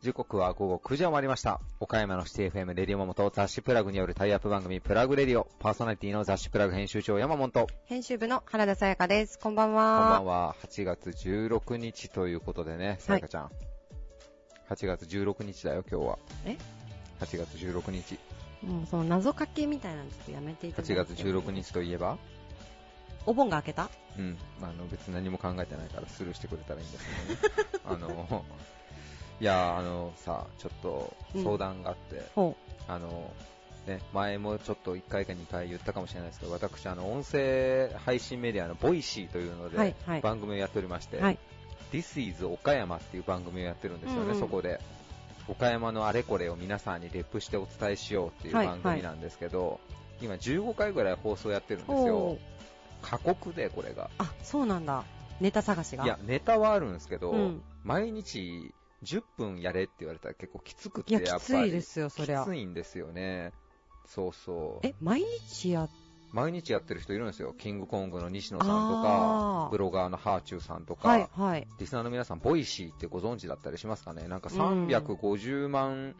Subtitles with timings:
[0.00, 1.60] 時刻は午後9時を回りました。
[1.78, 7.66] 岡山のシティ FM レディオモモと雑誌プラグによるタイアップ番組プラグレディオ、パーソナリティの雑誌プラグ編集長山本。
[7.66, 9.38] こ編集部の原田さやかです。
[9.38, 10.10] こんばんんは。
[10.12, 10.56] ばんは。
[10.62, 13.50] 8月16日ということでね、さやかちゃん。
[14.70, 16.18] 8月16日だよ、今日は。
[16.46, 16.56] え
[17.20, 18.18] ?8 月16日。
[18.66, 20.92] もうその謎かけみたいなのちょっとやめていただいて。
[20.92, 21.50] 8月16。
[21.52, 22.18] 日といえば？
[23.24, 23.90] お盆が明けた？
[24.18, 24.36] うん。
[24.60, 27.66] あの、別に何も考えてないからスルーしてくれたらいいんですけどね。
[27.86, 28.44] あの、
[29.40, 32.56] いや、あのさ、ちょっと相談があって、ほ
[32.88, 33.30] あの、
[33.86, 41.22] ね、前もちょっと1回か2回言ったかもしれないですけど、私、あの、音声配信メディアのボイシーというので、はいはい番組をやっておりまして、う。
[41.22, 41.38] はい。
[41.92, 44.80] This is 岡山っていう番組をやってるんですよね、うんうんそこで。
[45.48, 49.80] 岡山のあれこれを皆さんにレップしてお伝えしようっていうはい番組なんですけど、
[50.20, 52.38] 今15回ぐらい放送やってるんですおよー。
[53.02, 54.10] 過酷で、これが。
[54.18, 55.04] あ、そうなんだ。
[55.40, 56.04] ネタ探しが。
[56.04, 61.40] いや、ネタはあるんですけど、うん毎日10分やれって言われたら結構きつくて、いや、やっぱり。
[61.40, 62.46] きついですよ、そりゃき。
[62.46, 63.52] ついんですよね。
[64.06, 64.86] そうそう。
[64.86, 65.88] え、毎日や、
[66.36, 67.54] 毎日やってる人いるんですよ。
[67.58, 71.66] キングコングの西野さんとあかー、ブロガーのはあちゅうさんとか、はい、はい。
[71.80, 74.28] リスナーの皆さん、ボイシーってご存知だったりしますかね？
[74.28, 76.14] なんかうん350万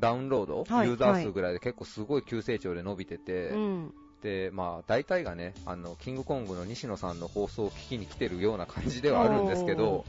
[0.00, 3.94] ダウンロード、はいユーザー数ぐらいで結構すごい急成長で伸びてて、うん。
[4.22, 10.04] で、まあ、大体がね、あの、キングコングの西野さんの放送を聞きに来てるような感じではあるんですけど、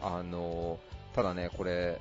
[0.00, 0.78] あの、
[1.14, 2.00] ただね、これ、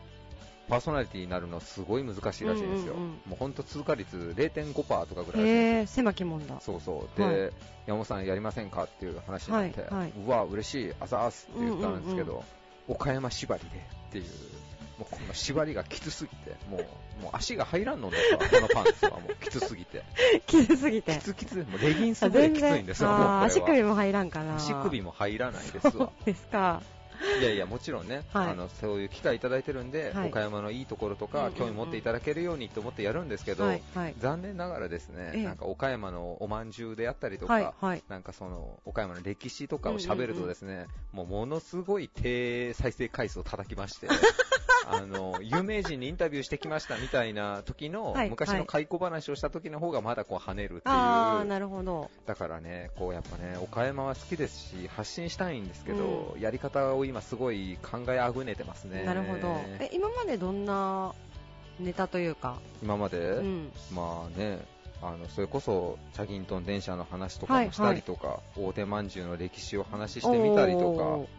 [0.68, 2.94] パーソナリティになるのすごい難しいらしいんですよ。
[2.94, 4.74] うんうんうんもうほんと通過率0.5%
[5.06, 5.50] とかぐらいら
[5.82, 6.60] え、狭きもんだ。
[6.62, 7.18] そうそう。
[7.18, 7.52] で、はい
[7.88, 12.44] 山本さんやりませんかっていう話になって、はいはいうわ、嬉しい、あざーすって言ったんですけど、うんうん
[12.88, 14.24] 岡山縛りでっていう、
[14.98, 20.04] もうこの縛りがきつすぎて、もう、もう足が入らんのですわ、このパンツはもうきつすぎて。
[20.48, 21.18] きつすぎてき。
[21.20, 24.56] つきつい、もうレギンスぐらいきついんですよ、足首も入らんかな。
[24.56, 26.12] 足首も入らないですわ。
[26.26, 26.82] ですか。
[27.42, 28.50] いやいや、もちろんね、はい。
[28.52, 30.30] あの、そういう機会いただいてるんで、はい。
[30.30, 34.16] 岡山のいいところとか、興味持っていただけるようにと思ってやるんですけど、はい、はい。
[34.18, 35.44] 残念ながらですね、ええ。
[35.44, 38.04] なんか岡山のおまんじゅうであったりとか、はい、はい。
[38.08, 44.08] なんかその岡山の歴史とかを喋るとですね、もうものすごい低再生回数を叩きまして、
[44.90, 52.10] あの有名人にインタビューしてきましたみたいな時の、はい昔の解雇話をした時の方がまだこう跳ねるっていう、あー、なるほど。
[52.26, 59.04] だからね、こうやっぱね、岡山は好きですし、発信したいんですけど、やり方を今すごい考えあぐねてますね。
[59.04, 59.60] なるほど。
[59.80, 61.14] え、今までどんな
[61.80, 62.58] ネタというか？
[62.84, 63.72] 今まで、うん。
[63.92, 64.60] まあね、
[65.02, 71.32] あのそれこそチャギントン電車の話とかもしたりとか、大手まんじゅうの歴史を話してみたりとか、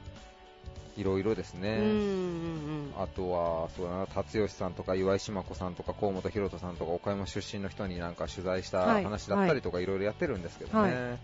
[0.98, 1.68] いろいろですうんね。
[1.68, 2.92] うんうん。
[2.98, 10.94] あとは、そうだな、達吉さんとか岩井島子さんとか河本博人さんとか岡山出身の人になんか取材したはい話だったりとかいろいろやってるんですけどね。
[10.94, 11.16] は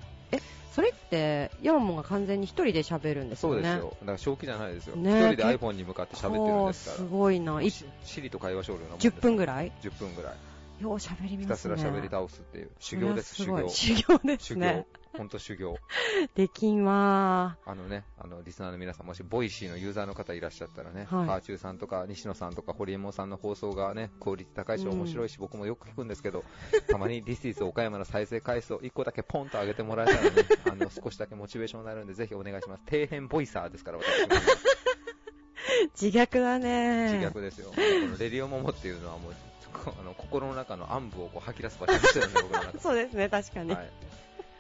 [0.73, 3.57] それって、ヤマモンが完全に一人で喋るんですよね？
[3.57, 3.97] そうですよ。
[4.01, 4.97] だから正気じゃないですよ。
[4.97, 6.97] 一、ね人で iPhone に向かって喋ってるんですから。
[6.97, 7.61] すごいな。
[7.63, 10.83] Siri と会話しょるようなもんです10分ぐらい？10分ぐらい。
[10.83, 11.91] よう喋り倒しますね。
[11.91, 12.71] ら喋り倒すっていう。
[12.81, 13.69] 修行です、修行。
[13.69, 14.87] 修行です修行ね。。
[15.17, 15.77] ほんと修行。
[16.35, 26.45] できんわあのね、あの、リスナーの皆さん、もし、ボイシーのユーザーの方いらっしゃったらね、はいはあちゅうさんとか、西野さんとか、ホリエモンさんの放送がね、クオリティ高いし、うん面白いし、僕もよく聞くんですけど、
[26.89, 30.31] たまに、 This is 岡山の再生回数を1個だけポンと上げてもらえたらね、
[30.71, 32.83] あの、少しだけモチベーションになるんで、ぜひお願いします。
[32.91, 34.05] 底辺ボイサーですから、私。
[36.01, 37.71] 自虐だね自虐ですよ。
[37.71, 39.35] このレディオモモっていうのはもう、
[39.73, 42.81] こあの心の中の暗部をこう吐き出す場所にしてるんで、僕の中で。
[42.81, 43.73] そうですね、確かに。
[43.73, 43.91] はい。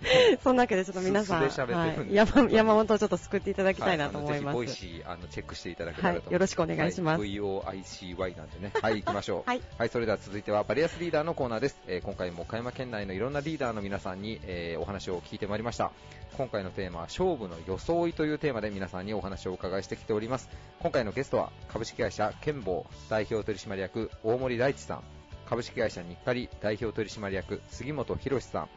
[0.43, 4.45] そんなわけでちょっと皆さん、はい、山山本をちょっと救っていただきたいなと思います。
[4.45, 6.27] はあのぜひ、ボイシー、あの、チェックしていただけたらと思います。
[6.27, 8.73] はいよろしくお願いしますはい VOICY なんでね。
[8.81, 9.49] はい、行きましょう。
[9.49, 9.61] はい。
[9.79, 11.81] はい、それでは続いてはバリアスリーダーのコーナーです。
[11.87, 15.93] えー今回も岡山県内のいろんなリーダーの皆さんに、えーお話を聞いてまいりました。
[16.37, 20.49] 今回のテーマは勝負の装いというテーマで皆さんにお話をお伺いしてきております。
[20.81, 25.03] 今回のゲストは株式会社ケンボー代表取締役大森大地さん、
[25.49, 28.69] 株式会社日課り代表取締役杉本博さん、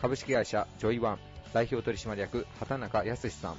[0.00, 1.18] 株式会社ジョイワン
[1.52, 3.56] 代表取締役畑中康さん、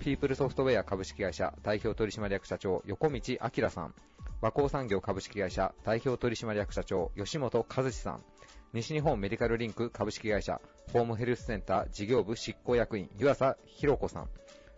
[0.00, 3.94] ピープルソフトウェア株式会社代表取締役社長横道明さん、
[4.40, 8.24] 和光産業株式会社代表取締役社長吉本和志さん、
[8.72, 10.60] 西日本メディカルリンク株式会社
[10.92, 14.28] ホームヘルスセンター事業部執行役員湯浅弘子さん、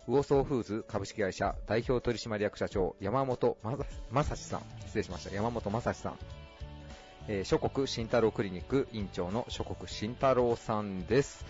[0.06, 3.56] 魚総フーズ株式会社代表取締役社長山本
[4.12, 6.18] 正史さん、失礼しました、山本正史さん、
[7.28, 11.44] えー諸国慎太郎クリニック院長の諸国慎太郎さんです。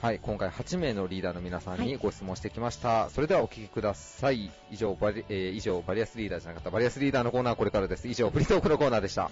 [0.00, 3.10] はい、今回8名のリーダーの皆さんにご質問してきました。
[3.10, 4.52] それではお聞きください。
[4.70, 8.06] 以上バリ、えー以上、バリアスリーダーじゃなかった、バリアスリーダーのコーナーはこれからです。
[8.06, 9.30] 以上、フリートークのコーナーでした。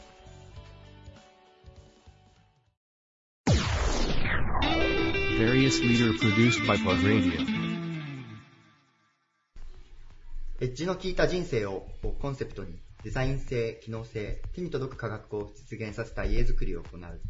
[10.61, 17.21] エッジの効いた人生ををコンセプトにデザイン性、機能性、手に届く価格を実現させた家づくりを行う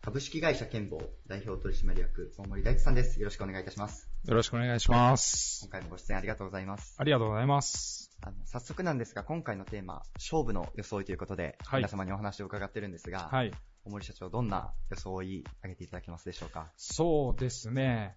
[0.00, 3.18] 株式会社健坊代表取締役大森大地さんです。
[3.18, 4.08] よろしくお願いいたします。
[4.24, 5.72] よろしくお願いします今。
[5.72, 6.94] 回もご出演ありがとうございます。
[6.96, 8.12] ありがとうございます。
[8.22, 13.50] あの早速なんですが、今回のテーマ、勝負の装いということで、はい皆様にお話を伺ってるんですが、はい。
[13.84, 16.70] 大森社長、どんな装い挙げていただけますでしょうか？
[16.76, 18.16] そうですね。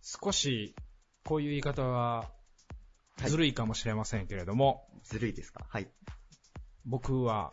[0.00, 0.74] 少し、
[1.22, 2.32] こういう言い方は、
[3.16, 5.64] ずるいかもしれませんけれども、ずるいですか？
[5.68, 5.88] はい。
[6.84, 7.50] 僕は、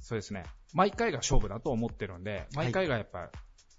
[0.00, 0.44] そうですね。
[0.72, 3.30] 毎回が勝負だと思ってるんで、毎回がやっぱ、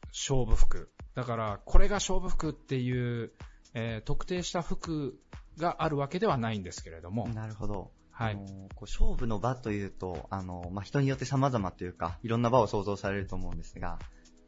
[0.09, 0.91] 勝負服。
[1.15, 3.31] だから、これが勝負服っていう、
[3.73, 5.19] えー特定した服
[5.57, 7.91] があるわけではないんですけれども、なるほど。
[8.11, 8.45] はいあの
[8.75, 13.97] こう勝負の場というと、あの、まあ、人によって様々というか、いろんな場を想像されると思うんですが、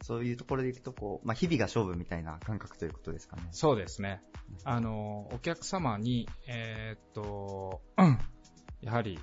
[0.06, 3.42] そういうところでいくと、こう、まあ、日々が勝負みたいな感覚ということですかね。
[3.50, 4.22] そうですね。
[4.64, 8.20] あの、お客様に、えーっと、う ん
[8.82, 9.20] やはり、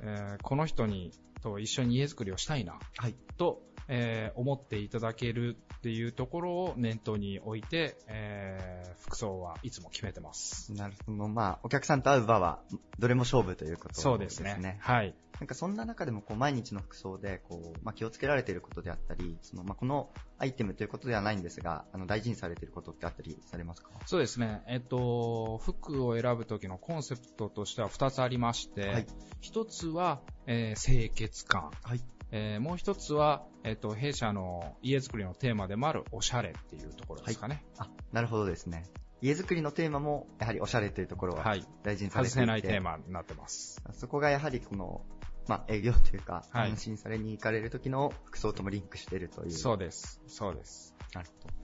[0.00, 3.14] えーこの人に、と一緒に家づくりをしたいな、はい。
[3.36, 10.72] と、えー思っていただけるっていうところを念頭に置いて、えー服装はいつも決めてます。
[10.72, 11.28] なるほど。
[11.28, 12.62] まあ、お客さんと会う場は、
[12.98, 14.02] どれも勝負ということですね。
[14.02, 14.78] そうですね。
[14.80, 15.14] はい。
[15.40, 20.08] なんかそんな中でもこう毎日の服装でこう、まあ、気をつけられていることであったり、そのまあ、この
[20.38, 23.90] アイテムということではないんですが、あの大事にされていることってあったりされますか？
[24.06, 24.62] そうですね。
[24.68, 29.06] えっと、服を選ぶ時のコンセプトとしては2つありまして、はい
[29.42, 31.70] 1つは、えー清潔感。
[31.82, 32.00] はい。
[32.36, 37.64] えーもう一つは、えっ、と、弊社の家づくりのテーマでもあるおしゃれっていうところですかね。
[37.78, 38.82] あ、なるほどですね。
[39.20, 41.64] 家づくりのテーマも、やはりおしゃれというところははい。
[41.84, 43.80] 大事にされていて、外せないテーマになってます。
[43.92, 45.02] そこがやはりこの、
[45.46, 49.50] まあ、営業というか、はい安心されに行かれる時の服装ともリンクしているという。
[49.52, 50.20] そうです。
[50.26, 50.92] そうです。
[51.14, 51.54] なるほど。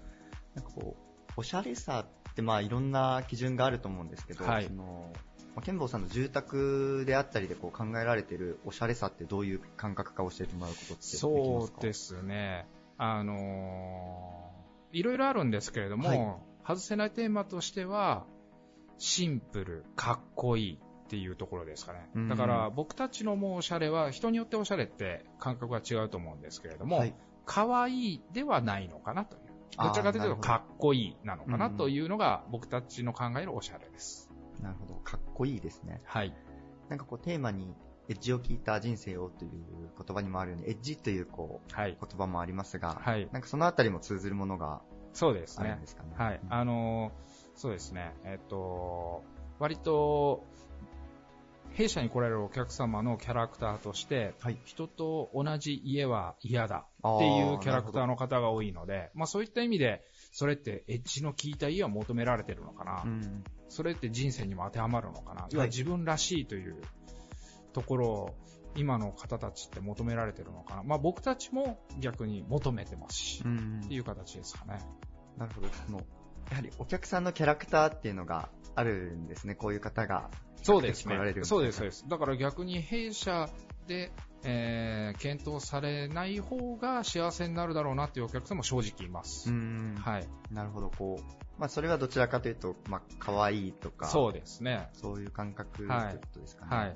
[0.55, 5.12] なんかこう、おしゃれさってまあいろんな基準があると思うんですけど、はいその、
[5.61, 11.21] まあ、健坊さんの住宅であったりでこう考えられているおしゃれさってどういう感覚か教えてもらうことってできますか？
[11.21, 12.67] そうですね。
[12.97, 14.51] あのー
[14.93, 16.37] いろいろあるんですけれども、はい
[16.67, 18.25] 外せないテーマとしては、
[18.99, 22.29] シンプル、かっこいいっていうところですかねうん。
[22.29, 27.15] だから僕たちのもうおしゃれは、人によっておしゃれって感覚が違うと思うんですけれども、はい。
[27.47, 29.43] 可愛いではないのかなという。
[29.83, 34.30] どちらかというと、かっこいいなのかうなんというのが僕たちの考えるおしゃれです。
[34.62, 34.95] なるほど。
[34.95, 36.01] かっこいいですね。
[36.05, 36.35] はい。
[36.89, 37.75] なんかこうテーマに、
[38.09, 39.51] エッジを聞いた人生をという
[39.97, 41.97] 言葉にもあるように、エッジというこう、はい。
[42.01, 45.81] 言葉もありますが、はいなんかそのあたりも通ずるものがそうですねあるん。
[45.81, 46.11] ですかね。
[46.17, 46.41] はい。
[46.43, 48.15] うんあのーそうですね。
[48.25, 49.23] えっと、
[49.59, 50.47] 割と、
[51.73, 60.03] 弊社に来られるお客様のキャラクターとして、はい人と同じ家は嫌だっていうキャラクターの方が多いので、まあそういった意味で、
[60.33, 63.05] それってエッジの効いた家を求められてるのかな。
[63.70, 63.76] うん。
[63.76, 65.43] それって人生にも当てはまるのかな？
[65.43, 66.81] い要は自分らしいという
[67.72, 68.34] ところを、
[68.76, 70.82] 今の方たちって求められてるのかな？
[70.82, 74.81] まあ僕たちも逆に求めてますし、うんっていう形ですかね。
[75.38, 75.69] なるほど。
[75.87, 75.99] その、
[76.50, 79.55] やはりお客さんのキャラクターっていうのがあるんですね。
[79.55, 80.31] こういう方が。
[80.62, 82.05] そうですねそうです、そうです。
[82.06, 83.49] だから逆に弊社
[83.87, 84.12] で、
[84.44, 89.50] えー検討されない方が幸せになるだろうなっていうお客さんも正直います。
[89.50, 90.28] んはい。
[90.50, 90.90] なるほど。
[90.90, 91.22] こう、
[91.59, 94.88] まあそれはどちらかというと、まあ可愛いとか、そうですね。
[94.92, 96.76] そういう感覚というはいことですかね。
[96.76, 96.87] はい。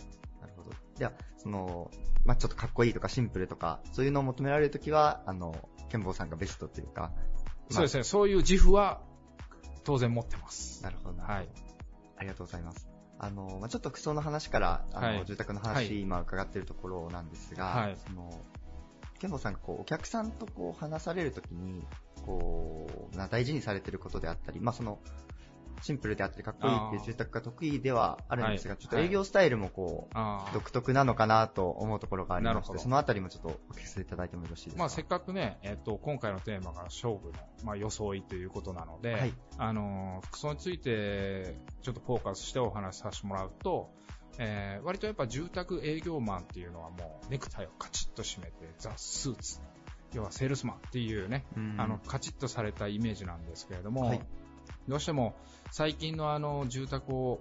[0.40, 0.70] なるほど。
[0.94, 1.90] じゃあ、その、
[2.24, 5.54] まあちょっとかっこいいとかシンプルとか、そういうのを求められるときは、あの、
[5.90, 7.12] ケンボーさんがベストというか、まあ
[7.70, 8.04] そうですね。
[8.04, 9.02] そういう自負は
[9.84, 10.82] 当然持ってます。
[10.82, 11.22] なるほど。
[11.22, 11.48] はい。
[12.16, 12.93] ありがとうございます。
[13.24, 15.24] あの、まあ、ちょっと服装の話から、あの、はい。
[15.24, 16.00] 住宅の話、はい。
[16.00, 17.96] 今伺っているところなんですが、はい。
[18.06, 18.30] その、
[19.18, 21.82] ケンボーさんがこう、お客さんとこう、話されるときに、
[22.26, 24.98] こう、な大事にされていることであったり、まあ、その、
[25.82, 28.82] シンプルであったり、かっこいいっていう住宅が得意ではあるんですが、はい。
[28.82, 30.14] ちょっと営業スタイルもこう、
[30.54, 34.78] 独特なのかなと思うところがありまして、そのあたりもちょっとお聞かせいただいてもよろしいですか？
[34.80, 37.32] まあせっかくね、えっと、今回のテーマが勝負の、
[37.64, 39.34] まあ、装いということなので、はい。
[39.58, 43.90] あのー、服装についてちょっとフォーカスしてお話しさせてもらうと、
[44.38, 49.60] えー割とやっぱ住宅営業マンっていうのはもうネクタイをカチッと締めてザ・スーツ。
[50.12, 51.74] 要はセールスマンっていうね、うん。
[51.76, 54.20] あの、カチッとされたイメージなんですけれども、はい
[54.88, 55.34] どうしても
[55.70, 57.40] 最近のあの、住宅を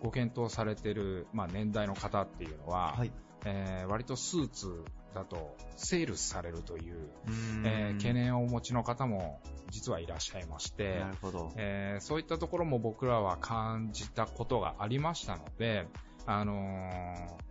[0.00, 3.12] ご検討されてる、まあ年代の方っていうのは、はい。
[3.44, 4.84] えー割とスーツ
[5.14, 11.52] だとセールスされるという、うんえー懸念をお持ちの方も実はいらっしゃいましてな、るほど。
[11.56, 15.88] えーそういったところも僕らは感じたことがありましたので、
[16.26, 17.42] あのー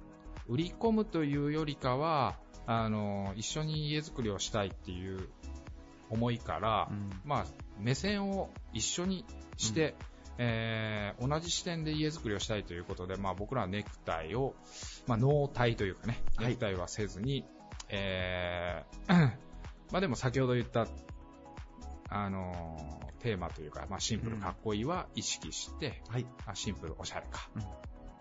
[0.47, 2.35] 売り込むというよりかは、
[2.65, 5.27] あのー一緒に家づくりをしたいっていう
[6.09, 7.45] 思いから、うんまあ、
[7.81, 9.25] 目線を一緒に
[9.57, 9.95] して、
[10.38, 14.55] えー同じ視点で家づくりをしたいということで、まあ、僕らはネクタイを、
[15.07, 17.45] まあ、納体というかね、はいネクタイはせずに、
[17.89, 19.13] えー
[19.91, 20.88] まあでも先ほど言った、
[22.09, 26.25] あのーテーマというか、まあ、シンプルかっこいいは意識して、はい。
[26.47, 27.50] あシンプルおしゃれか。
[27.55, 27.61] うん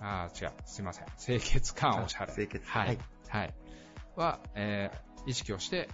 [0.03, 1.07] あー違う、すいません。
[1.19, 2.33] 清潔感おしゃれ。
[2.35, 2.87] 清潔はい。
[2.89, 2.99] はい
[3.29, 3.55] はい。
[4.17, 5.89] は、えー意識をして、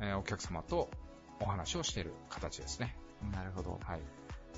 [0.00, 0.90] えーお客様と
[1.42, 2.96] お話をしている形ですね。
[3.32, 3.78] なるほど。
[3.82, 4.00] はい。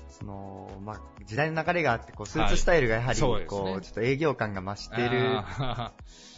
[0.09, 5.91] その、まあ、時代の流れがあって、こう、スーツスタイルがやはり、そうですねこう、ちょっと営業感が増しているあ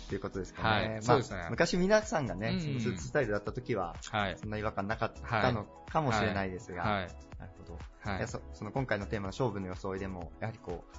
[0.07, 0.95] っていうことですかはいね。
[0.95, 3.95] まあそうですね昔皆さんがね、うんそのスーツスタイルだった時は。
[4.01, 7.07] そんな違和感なかったのかもしれないですが、はい。
[7.39, 7.77] なるほど。
[7.99, 8.27] はいいや。
[8.27, 10.97] そその今回のテーマの勝負の装いでも、やはりこう、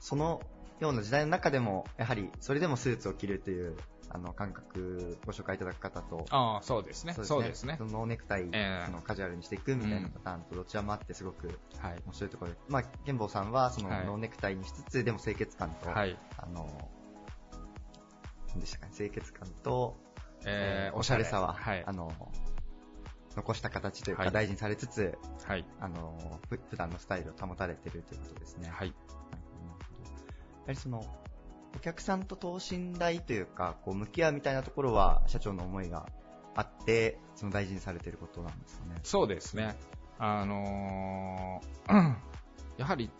[0.00, 0.42] その
[0.80, 3.76] ような時代の中でも、やはりそれでもスーツを着るという、
[4.14, 7.14] あの、感覚、ご紹介いただく方と、ああ、そうですね。
[7.14, 7.84] そうですねそ。
[7.84, 12.02] のネクタイ、ええそのカジュアルにしていくみたいなパターンとどちらもあってすごくはい。
[12.06, 16.16] 面白いところで、まあ、玄坊さんはそのはいノーネクタイにしつつ、でも清潔感と、はい。
[16.36, 16.90] あの、
[18.50, 19.96] 何でしたかね、清潔感と、
[20.44, 21.92] えー、おしゃれさは、はいあ。
[21.92, 22.12] の、
[23.34, 25.66] 残した形というかはい大事にされつつ、はい。
[25.80, 28.68] あの、ふ普段のスタイルを保たれているということですね。
[28.68, 28.88] はい。
[28.88, 28.94] や
[30.66, 31.04] はりその、
[31.76, 36.06] お客さんと等身大というか、こう、向き合うみたいなところは、社長の思いが
[36.54, 38.96] あって、その大事にされていることなんですかね。
[39.02, 39.76] そうですね。
[40.18, 42.14] あのー
[42.78, 43.10] やはり、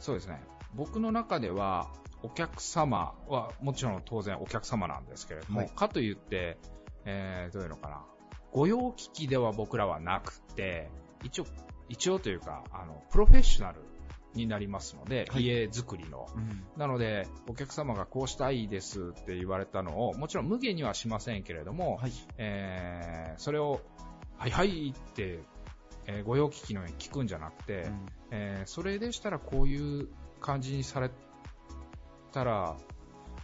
[0.00, 0.40] そうですね。
[0.74, 1.88] 僕の中では、
[2.22, 6.58] お客様は、もちろん当然お客様なんですけれども、はいかといって、
[7.04, 8.04] えー、どういうのかな。
[8.52, 10.90] 御用聞きでは僕らはなくて、
[11.22, 11.46] 一応、
[11.88, 13.80] 一応というか、あの、プロフェッショナル
[14.34, 16.28] になりますので、はい家作りの。
[16.34, 16.64] うん。
[16.76, 22.12] なので、お客様がこうしたいですって言われたのを、もちろん無限にはしませんけれども、はい。
[22.36, 23.80] えーそれを、
[24.36, 25.40] はいはいって、
[26.06, 27.86] えーご用聞きのように聞くんじゃなくて、
[28.30, 30.08] えーそれでしたらこういう
[30.40, 31.10] 感じにされ
[32.32, 32.76] たら、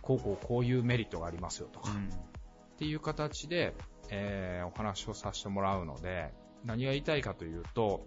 [0.02, 3.74] こうこうこういうメリットがありますよとか、うんっていう形で、
[4.10, 6.32] えーお話をさせてもらうので、
[6.64, 8.06] 何が言いたいかというと、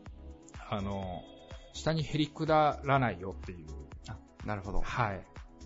[0.69, 1.23] あの、
[1.73, 3.67] 下にへりくだらないよっていう、
[4.09, 4.81] あ、なるほど。
[4.81, 5.21] はい。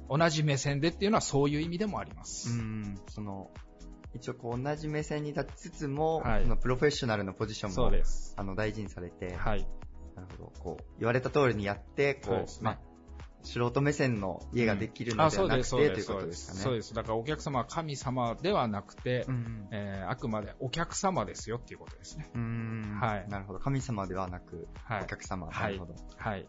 [0.10, 2.50] 同じ目線でっていうのはそういう意味でもあります。
[2.50, 3.00] うん。
[3.08, 3.50] その、
[4.14, 8.34] 一応こう同じ目線に立ちつつも、はいそのプロフェッショナルのポジションも、そうです。
[8.38, 9.68] あの、大事にされて、はい。
[10.16, 10.52] なるほど。
[10.60, 12.80] こう、言われた通りにやって、こう、まあ、
[13.44, 16.60] 素人目線の家ができるのではなくて、ということですかね。
[16.60, 16.94] そうです。
[16.94, 19.68] だからお客様は神様ではなくて、うん。
[19.72, 22.30] えーあくまでお客様ですよっていうことですね。
[22.36, 22.98] うん。
[23.02, 23.60] はいなるほど。
[23.60, 25.48] 神様ではなく、はいお客様。
[25.48, 25.96] はないるほど。
[26.18, 26.48] はい。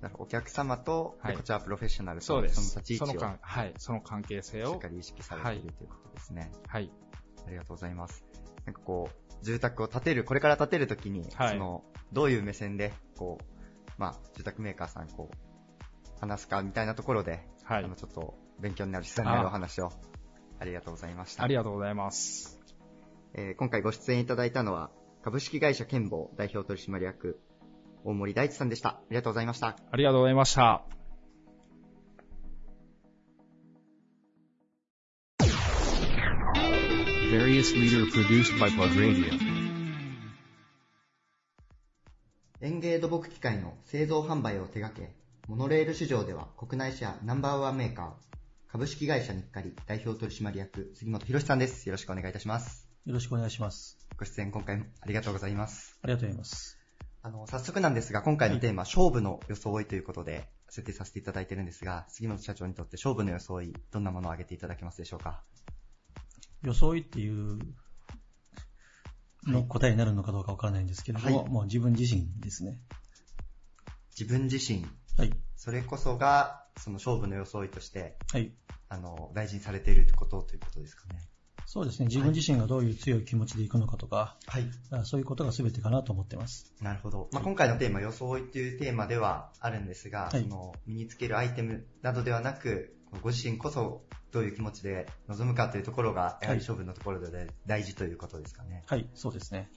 [0.00, 2.58] なるほどお客様と、ではいこちらはプロフェッショナルと、そうです。
[2.58, 3.74] の立ち位置をその関、はい。
[3.78, 6.52] その関係性をしっか、り意識されているということですね。
[6.66, 6.90] はい。
[7.46, 8.24] ありがとうございます。
[8.66, 13.44] なんかこう、住宅を建てる、これから建てるときに、はいその、どういう目線で、こう、
[13.98, 15.36] まあ、住宅メーカーさん、こう、
[16.26, 17.96] 話すかみたいなところで、はいあの、。
[17.96, 19.92] ちょっと、勉強になる、資産になるお話を、
[20.58, 21.44] ありがとうございました。
[21.44, 22.60] ありがとうございます。
[23.34, 24.90] えー今回ご出演いただいたのは、
[25.22, 27.40] 株式会社健保代表取締役、
[28.04, 28.90] 大森大地さんでした。
[28.90, 29.76] ありがとうございました。
[29.90, 30.84] ありがとうございました。
[42.60, 45.12] 園芸土木機械の製造販売を手掛け、
[45.46, 51.86] モノレール市場では国内シェアナンバーワンメーカー、株式会社日課り代表取締役、杉本博さんです。
[51.86, 52.88] よろしくお願いいたします。
[53.04, 53.98] よろしくお願いします。
[54.18, 55.98] ご出演今回もありがとうございます。
[56.02, 56.78] ありがとうございます。
[57.20, 65.42] あの、早速なんですが、今回のテーマ、勝負の装いということで、設定させていただいてるんですが、杉本社長にとって勝負の装い、どんなものを挙げていただけますでしょうか？
[66.62, 67.58] 装いっていう
[69.46, 72.80] の答えになるのかどうかわからないんですけれども、はいもう自分自身ですね。
[74.18, 74.86] 自分自身、
[75.16, 75.32] はい。
[75.56, 78.52] それこそが、その勝負の装いとして、はい。
[78.88, 81.20] あの、大事にされていることということですかね。
[81.66, 82.06] そうですね。
[82.06, 84.64] 自分自身がどういう強い気持ちでいくのかとか、はい。
[84.90, 86.72] あそういうことが全てかなと思ってます。
[86.80, 87.28] なるほど。
[87.32, 98.82] まあ、今回のテーマ、装いというテーマではあるんですが、はいその身につけるアイテムなどではなく、ご自身こそどういう気持ちで臨むかというところが、やはり勝負のところで大事ということですかね。
[98.86, 99.08] はい。
[99.14, 99.70] そうですね。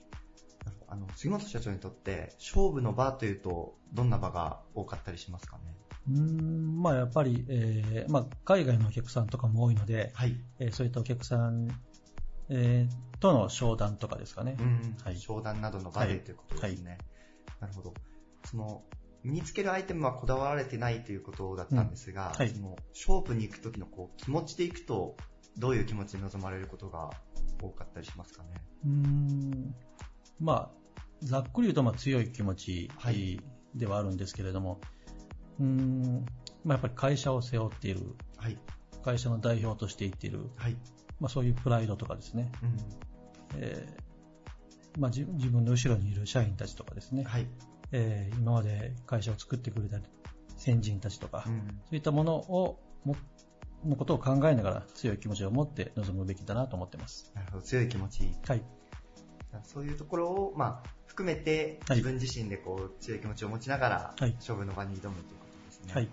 [0.88, 5.76] あの、杉本社長にとって、勝負の場というと、どんな場が多かったりしますかね？
[6.10, 10.36] うーん、まあやっぱり、えーまあ海外のお客さんとかも多いので、はい。
[10.60, 11.68] えーそういったお客さん、
[12.50, 14.56] えーとの商談とかですかね。
[14.60, 14.98] うん。
[15.04, 16.98] はい商談などの場ではいということですね。
[17.60, 17.94] なるほど。
[18.46, 18.84] その、
[19.24, 25.18] 身につけるアイテムはこだわられてないということだったんですが、うんはいその勝負に行くときのこう気持ちで行くと、
[25.58, 27.10] どういう気持ちで臨まれることが
[27.62, 28.50] 多かったりしますかね？
[28.86, 29.76] うーん
[30.40, 33.42] まあ、ざっくり言うとまあ強い気持ちはい
[33.76, 34.80] ではあるんですけれども、
[35.60, 36.26] うーん
[36.64, 38.02] まあ、やっぱり会社を背負っている、
[38.38, 38.58] はい。
[39.04, 40.78] 会社の代表としていっている、はい。
[41.20, 43.62] まあ、そういうプライドとかですね、うん。
[43.62, 47.48] えーまあ、自自分の後ろにいる社員たちとかですね、はい。
[47.92, 50.00] えー今まで会社を作ってくれた
[50.58, 51.68] 先人たちとか、うん。
[51.86, 53.16] そういったものをも
[53.86, 57.32] のことを考えながら強い気持ちを持って臨むべきだなと思ってます。
[57.36, 57.64] なるほど。
[57.64, 58.36] 強い気持ち。
[58.48, 58.64] はい。
[59.64, 65.94] そういうところを、まあ、含めて、はい自分自身でこう、強い気持ちを持ちながら、はい勝負の場に挑むということですね。
[65.94, 66.10] はい。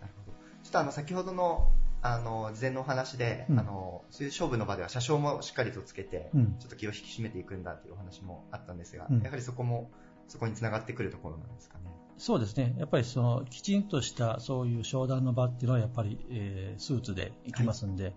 [0.00, 0.36] なるほど。
[0.62, 9.90] ちょっとあの、先ほどの、あの、事前のお話で、うんあの、そういう勝負の場では車掌もしっかりとつけて、うんちょっと気を引き締めていくんだっていうお話もあったんですが、うんやはりそこも、
[10.28, 11.84] そこにつながってくるところなんですかね？
[12.18, 12.74] そうですね。
[12.78, 18.14] やっぱりその、きちんとしたそういう商談の場っていうのはやっぱり、えースーツで行きますんで、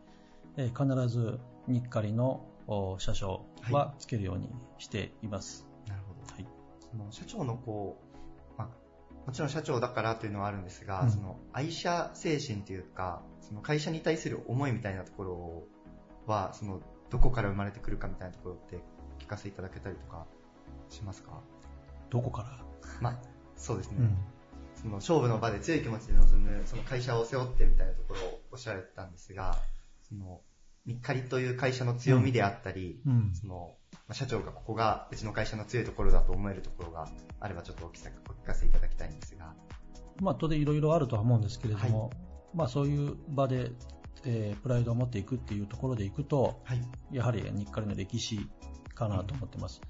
[0.58, 5.68] えー必ず日課りのお車掌はつけるようにしています。
[5.88, 6.34] なるほど。
[6.34, 6.48] はい。
[6.92, 7.98] その社長のこ
[8.56, 8.68] う、まあ、
[9.28, 15.64] もちろん社長だからというのはあるんですが、うんその愛社精神というか、その会社に対する思いみたいなところ
[16.26, 18.80] は、そのどこから生まれてくるかみたいなところって
[19.20, 20.26] 聞かせていただけたりとか
[20.90, 21.42] しますか？
[22.10, 22.60] どこから？
[23.02, 23.18] まあ、
[23.56, 23.98] そうですね。
[24.00, 24.18] うん。
[24.74, 29.58] その勝負の場で強い気持ちで臨む、その会社を背負ってみたいなところをおっしゃられてたんですが、
[30.02, 30.42] その、
[30.86, 33.32] 日課りという会社の強みであったり、うん。
[33.34, 37.08] その、まあ社長がここがうちの会社の強いところだと思えるところが
[37.40, 39.54] あればちょっとお聞かせお聞かせいただきたいんですが。
[40.20, 42.12] まあ、当然いろいろあるとは思うんですけれども、
[42.54, 43.72] まあ、そういう場で、
[44.24, 46.82] えープライドを持っていくっていうところでいくと、はい。
[47.12, 48.48] やはり日課りの歴史
[48.94, 49.82] かなと思ってます。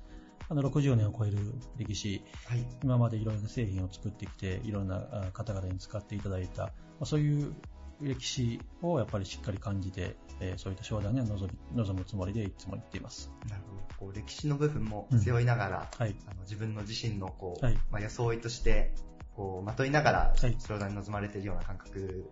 [0.48, 1.38] あの60年を超える
[1.78, 2.66] 歴史、はい。
[2.84, 6.72] 今までいろいろな製品を作ってきて、いろんなあ方々に使っていただいた、ま
[7.02, 7.54] あそういう
[8.02, 13.32] 歴史をやっぱりしっかり感じて、えーそういった商談には臨み臨むつもりでいつも言っています。
[13.48, 13.82] なるほど。
[14.00, 16.16] こう歴史の部分も背負いながら、はい。
[16.28, 18.94] あの自分の自身のこう、はいまあ、装いとして、
[19.36, 22.30] こう、まといながら、はい商談に臨まれているような感覚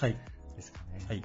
[0.00, 0.16] はい。
[0.56, 1.04] ですかね。
[1.08, 1.22] はい。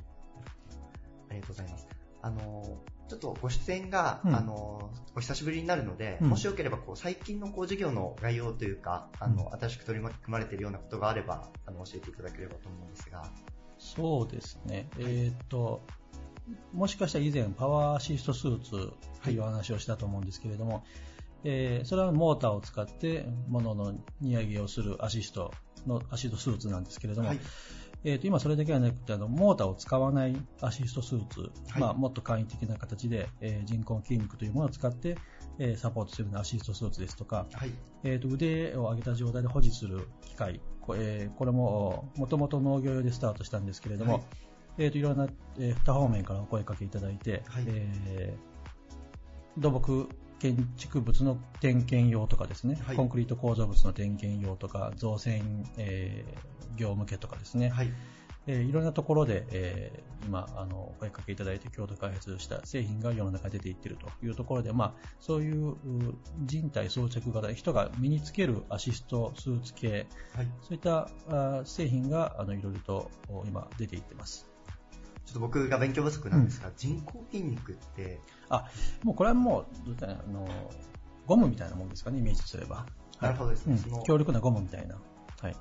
[1.30, 1.88] ありがとうございます。
[2.22, 13.24] あの、ちょっとご出演が、うんあの、お久しぶりになるので、うんもしよければ、こう、最近のこう、事業の概要というか、あの、新しく取り組まれているようなことがあれば、あの、教えていただければと思うんですが。
[13.80, 14.90] そうですね。
[15.00, 15.82] えーっと、
[16.74, 20.84] もしかしたら以前パワーアシストスーツという話をしたと思うんですけれども、
[21.44, 25.54] えーそれはモーターを使って物の荷上げをするアシスト
[25.86, 27.40] のアシストスーツなんですけれども、はい。
[28.04, 35.18] えーと今それだけはなくてあのモーターを使わないアシストスーツ、はいまあ、もっと簡易的な形で、えー人工筋肉というものを使って、
[35.60, 37.72] えーサポートするアシストスーツですとか、はい。
[38.04, 44.24] えーと腕を上げた状態で保持する機械、こ,、えーこれももともと農業用でスタートしたんですけれども、はい
[44.80, 45.28] えーといろんな、
[45.60, 48.48] えー多方面からお声かけいただいて、はいえー
[49.60, 50.08] 土木
[50.40, 57.92] 建築物の点検用とかですね、はいコンクリート構造物の点検用とか、造船、えー業向けとかですね、はい。
[58.48, 65.78] えーいろんなところで、えー今あの、お声かけいただいて共同開発した製品が世の中に出ていっているというところで、まあ、そういうう
[66.44, 70.48] 人体装着型、人が身につけるアシストスーツ系、はい。
[70.62, 74.48] そういったあ製品があのいろいろとお今出ていってます。
[75.26, 78.20] ちょっと僕が勉強不足なんですが、人工筋肉って、
[79.04, 80.48] もうこれはもう、どうあの
[81.26, 82.86] ゴムみたいなもんですかね、イメージすれば。
[83.22, 84.96] なるほどですねうん強力なゴムみたいな。
[85.42, 85.56] はい。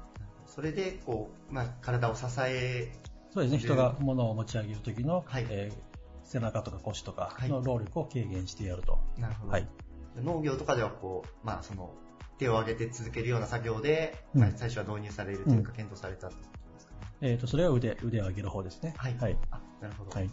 [0.57, 2.93] それで、こう、まあ、体を支え、
[3.33, 5.97] そうですね、人が物を持ち上げるときの、はいえー
[6.29, 8.99] 背中とか腰とかはいの労力を軽減してやると。
[9.17, 9.53] なるほど。
[9.53, 9.69] はい。
[10.17, 11.95] 農業とかでは、こう、まあ、その、
[12.37, 16.93] 手を挙げて続けるような作業で、うんまあ最初は導入されるというか、検討されたってことですか？
[16.95, 16.99] ね。
[17.21, 18.95] えーと、それは腕、腕を上げる方ですね。
[18.97, 19.17] はい。
[19.19, 19.39] はい。
[19.53, 20.11] あ、なるほど。
[20.11, 20.29] はい。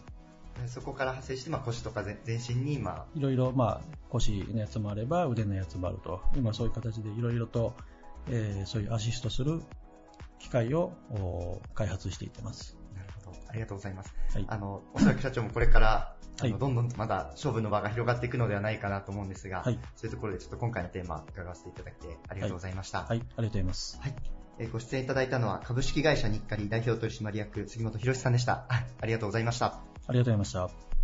[0.60, 6.22] でそこから派生して、まあ、腰とか全全身に、まいろいろ、まあ、腰のやつもあれば、腕のやつもあると。
[6.34, 7.72] 今そういう形でいろいろと、
[8.28, 9.62] えーそういうアシストする
[10.44, 12.76] 機械をお開発していってます。
[12.94, 13.38] あ、なるほど。
[13.48, 14.14] ありがとうございます。
[14.34, 14.46] はい。
[14.46, 19.78] あの、おそらく社長もこれから、あのはいどんどんまだ勝負の場が広がっていくのではないかなと思うんですが、はい。
[19.94, 23.04] そういうところでちょっと今回のテーマ伺わせていただいてありがとうございました。
[23.04, 23.08] はい。
[23.08, 23.98] ありがとうございます。
[24.02, 24.14] はい。
[24.58, 28.66] えーご出演いただいたのは株式会社日課リ代表取締役杉本博さんでした。
[28.68, 29.66] はいありがとうございました。
[29.66, 30.94] ありがとうございました。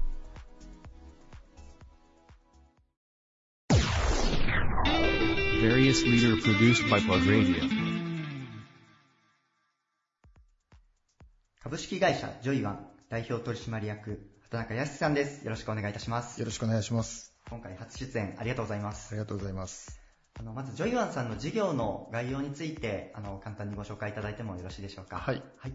[5.60, 7.79] Various leader produced by Plug Radio.
[11.62, 15.44] 株式会社ジョイワン代表取締役畑中康さんです。
[15.44, 16.46] よろしくお願いいたしますよ。
[16.46, 17.34] ろしくお願いします。
[17.50, 19.08] 今回初出演ありがとうございます。
[19.10, 20.00] ありがとうございます。
[20.38, 25.18] あのまずジョイワンさんの事業の概要についてあの簡単にご紹介いただいてもよろしいでしょうか？
[25.18, 25.42] はい。
[25.58, 25.74] はい。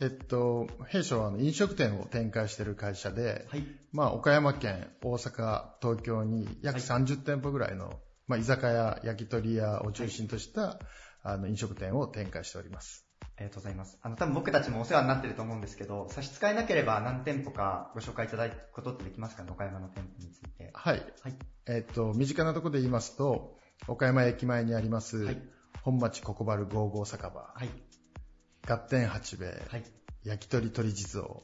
[0.00, 3.64] えっと、弊社は飲食店を展開している会社で、はい。
[3.90, 10.78] まあ、岡山県、大阪、東京に約30店舗ぐらいの、まあ、居酒屋、焼き鳥屋を中心とした、
[11.24, 13.07] あの飲食店を展開しております。
[13.38, 13.98] ありがとうございます。
[14.02, 20.70] あの、多分僕たちもお世話になってると思うんですけど、差し支えなければ何店舗かご紹介いただくことってできますかね、岡山の店舗について。
[20.74, 20.96] はい。
[21.22, 21.34] はい。
[21.66, 25.40] えっと、身近なところで言いますと、岡山駅前にあります、はい
[25.82, 27.70] 本町ココバル55酒場、はい。
[28.66, 29.84] ガッテン八兵衛、はい。
[30.24, 31.40] 焼き鳥鳥地蔵、は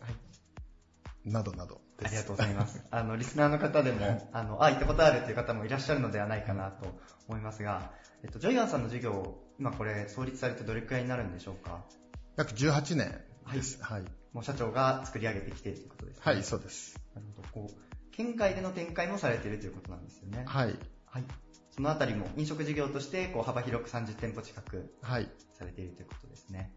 [1.25, 1.31] い。
[1.31, 2.09] などなどです。
[2.09, 2.85] ありがとうございます。
[2.91, 6.87] あの、リスナーの方でも、あの、あ、行ったことあるという方もいらっしゃるのではないかなと
[7.29, 7.93] 思いますが、
[8.25, 11.85] えっと、ジョイワンさんの事業、今これ創立されてどれくらいになるんでしょうか？
[12.37, 13.21] 約18年
[13.53, 13.79] です。
[13.83, 14.03] はい。
[14.33, 16.23] もう社長が作り上げてきているということですね。
[16.25, 16.99] はい、そうです。
[17.15, 17.49] なるほど。
[17.69, 17.75] こう、
[18.13, 20.45] 県外での展開もされているということなんですよね。
[20.47, 20.75] はい。
[21.07, 21.25] はい。
[21.71, 25.29] そのあたりも飲食事業として、こう、幅広く30店舗近くはい。
[25.53, 26.73] されているということですね。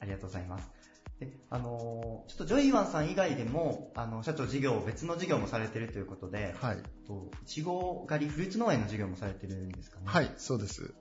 [0.00, 0.70] ありがとうございます。
[1.20, 6.76] で、あのーちょっとジョイワンさん以外でも、あの、社長事業、別の事業もされているということで、はい。
[7.06, 10.04] といちご狩りフルーツ農園の事業もされてるんですかね？
[10.06, 10.94] はい、そうです。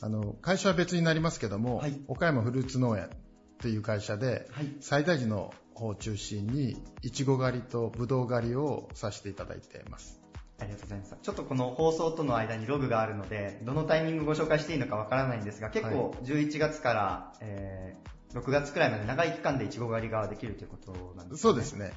[0.00, 3.10] あの、会社は別になりますけども、はい岡山フルーツ農園
[3.58, 4.68] という会社で、はい。
[4.80, 10.20] 最大寺の方を中心に、いちご狩りとぶどう狩りをさせていただいています。
[10.60, 11.16] ありがとうございます。
[11.20, 21.38] ちょっとこの放送との間にログがあるので、どのタイミングご紹介していいのかわからないんですが、結構11月から、えー6月くらいまで長い期間でいちご狩りができるということなんですね。
[21.38, 21.92] そうですね。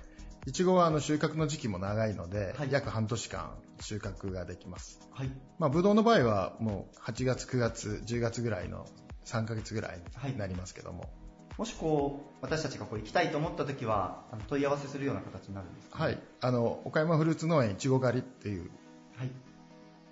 [0.46, 5.00] いちごはあの収穫の時期も長いので、はい約半年間収穫ができます。
[5.12, 5.32] はい。
[5.60, 8.86] まあ、ぶどうの場合はもう8月、9月、10月ぐらいの
[9.26, 11.10] 3ヶ月ぐらいになりますけども、
[11.58, 16.22] もしこう、私たちがこう行きたいと思った時は、あの問い合わせするような形になるんですか、はい。。
[16.40, 18.70] あの、岡山フルーツ農園いちご狩りっていう
[19.18, 19.32] はい。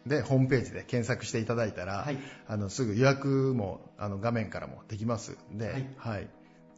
[0.05, 6.27] で、ホームページで検索していただいたら、はいあのすぐ予約もあの画面からもできますんで、ははいい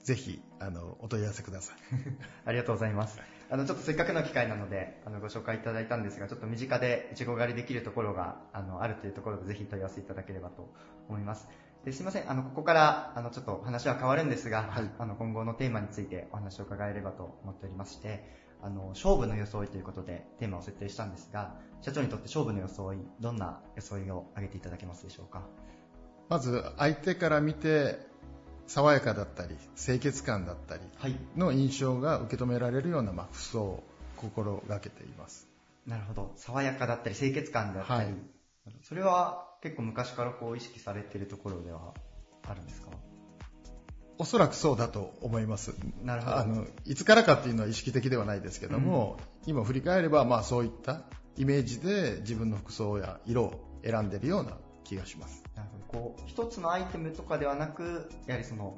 [0.03, 1.77] ぜひあのお問い合わせください。
[2.45, 3.19] ありがとうございます。
[3.49, 10.73] あの、ちょっとせっかくの機会なので、あの、ご紹介いただいたんですが、ちょっと身近でいちご狩りできるところが、あの、あるというところで、ぜひ問い合わせいただければと
[11.07, 11.47] 思います。
[11.85, 18.25] ですいません、あの、ここから、あの、ちょっと話は変わるんですが、はいあの、今後のテーマについてお話を伺えればと思っておりまして、
[18.61, 25.43] あの、勝負の装いということでテーマを設定したんですが、社長にとって勝負の装い、どんな装いを挙げていただけますでしょうか？
[26.29, 27.99] まず相手から見て
[28.65, 31.15] 爽やかだったり清潔感だったりはい。
[31.37, 33.83] の印象が受け止められるような、まあ、服装を
[34.17, 35.47] 心がけています。
[35.85, 36.33] なるほど。
[36.35, 38.15] 爽やかだったり、清潔感であったり、はい
[38.83, 41.93] それは結構昔からこう意識されているところでは
[42.45, 42.89] あるんですか？
[44.19, 45.75] おそらくそうだと思います。
[46.03, 51.03] なるほどあのいつからかっていうのは意識的ではないですけども、今振り返れば、まあ、そういった
[51.37, 55.43] イメージで自分の服装や色を選んでいるような気がします。
[55.55, 55.99] なるほど。
[55.99, 58.77] こう、一つのアイテムとかではなく、やはりその、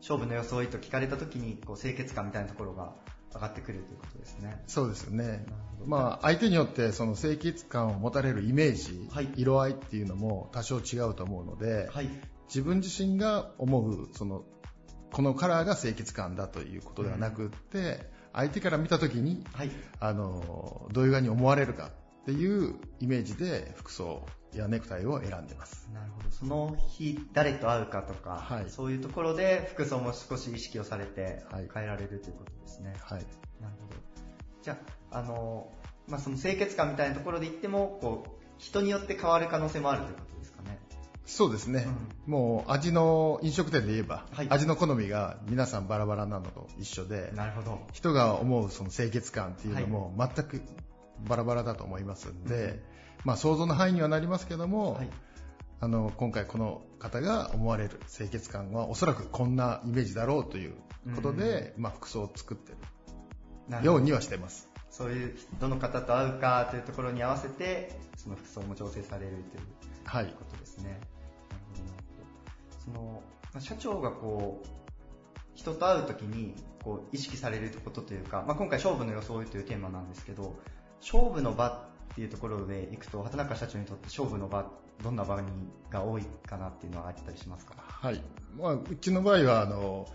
[0.00, 2.94] 勝負の装いと聞かれた時に、こう、清潔感みたいなところが
[3.34, 4.62] 上がってくるということですね。
[4.66, 5.40] そうですねなる
[5.78, 5.84] ほ。
[5.84, 12.08] どまあ、相手によってその清潔感を持たれるイメージ、はい色合いっていうのも多少違うと思うので、はい。
[12.46, 14.44] 自分自身が思うその
[15.12, 19.70] このカラーが清潔感だということではなくって、相手から見た時にはい。
[19.98, 21.90] あのどういうふうに思われるか
[22.22, 25.88] っていうイメージで服装やネクタイを選んでます。
[25.94, 26.30] なるほど。
[26.30, 32.94] その日、誰と会うかとか、はいそういうところで服装も少し意識をされてはい変えられるということですね。
[33.00, 33.20] はい。
[33.60, 33.96] なるほど。
[34.62, 34.78] じゃ
[35.10, 35.72] あ、あの、
[36.08, 40.35] まあ、その清潔感みたいなところで言っても、こう、人によって変わる可能性もあるということ。
[41.26, 41.86] そうですね、
[42.26, 47.80] もう味の飲食店で言えば、はい味の好みが皆さんバラバラなのと一緒で、なるほど。
[47.92, 50.62] 人が思うその清潔感っていうのも全く
[51.28, 52.80] バラバラだと思いますんで、うん
[53.24, 55.10] まあ、想像の範囲にはなりますけども、はい。
[55.78, 60.74] あの今回この方が思われる清潔感はおそらくこんなイメージだろうという
[61.14, 62.72] ことで、まあ、服装を作って
[63.68, 64.70] なるようにはしてます。
[64.90, 69.62] そういう、どの方と会うかというところに合わせて、その服装も調整されるという
[70.04, 70.26] はい。
[70.26, 70.98] ことですね。
[72.86, 73.22] その、
[73.52, 74.68] まあ社長がこう、
[75.54, 80.54] 人と会うときに、こう、意識されることというか、まあ、今回勝負の装いというテーマなんですけど、
[81.00, 81.70] 勝負の場
[82.12, 84.70] っていうところで行くと、畑中社長にとって勝負の場、
[85.02, 85.48] どんな場に
[85.90, 87.74] が多いかなっていうのはあったりしますか？
[87.78, 88.22] はい。
[88.58, 90.06] まあ、うちの場合は、あの、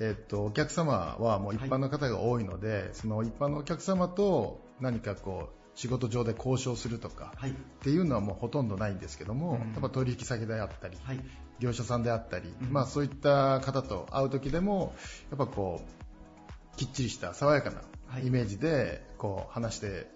[0.00, 7.50] えっと、お客様はもう一般の方が多いので、その一般のお客様と何かこう、仕事上で交渉するとか、はい。
[7.50, 7.52] っ
[7.82, 11.20] ていうのはもうほとんどないんですけども、うんやっぱ取引先であったり、はい。
[11.58, 14.94] 業者さんであったり、うんまあそういった方と会う時でも、
[15.30, 20.10] やっぱこう、きっちりした爽やかなはいイメージで、こう話して、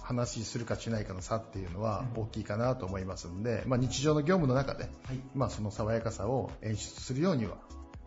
[0.00, 5.20] 話するかしないかの差っていうのはうん大きいかなと思いますんで、まあ日常の業務の中で、はい。
[5.34, 7.58] まあその爽やかさを演出するようには、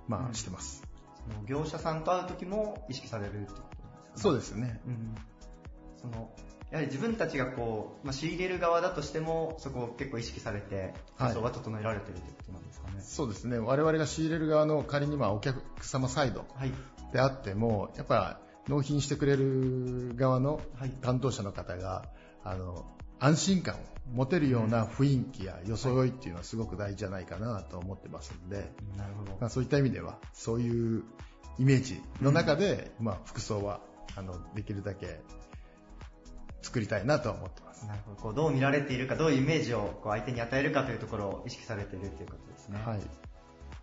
[0.08, 0.84] まうんあしてます。
[1.32, 4.82] その業者さんと会う時も意識されるってことですか、ね、そうですね。
[4.88, 5.15] うん。
[6.01, 6.32] その、
[6.71, 13.01] やはり自分たちがこう、まあ、仕入れる側だとしても、そこを結構意識されて、はい予想は整えられてるということなんですかね。
[13.01, 13.60] そうですね。
[13.60, 16.71] 我々が仕入れる側の仮にまあお客様サイドはい。
[17.12, 22.05] であっても、やっぱ納品してくれる側のはい担当者の方が、
[22.43, 22.86] あの、
[23.19, 23.77] 安心感を
[24.13, 29.38] 持てるような雰囲気や装いっていうのはすごく大事じゃないかなと思ってますんで、なるほど。
[29.41, 31.03] まあ、そういった意味では、そういう
[31.60, 33.81] イメージの中で、まあ、服装は、
[34.15, 35.21] あの、できるだけ
[36.62, 37.86] 作りたいなとは思ってます。
[37.86, 38.21] なるほど。
[38.21, 42.82] こうどう見られているか、どういうイメージをこう相手に与えるかというところを意識されているということですね。
[42.86, 43.00] はい。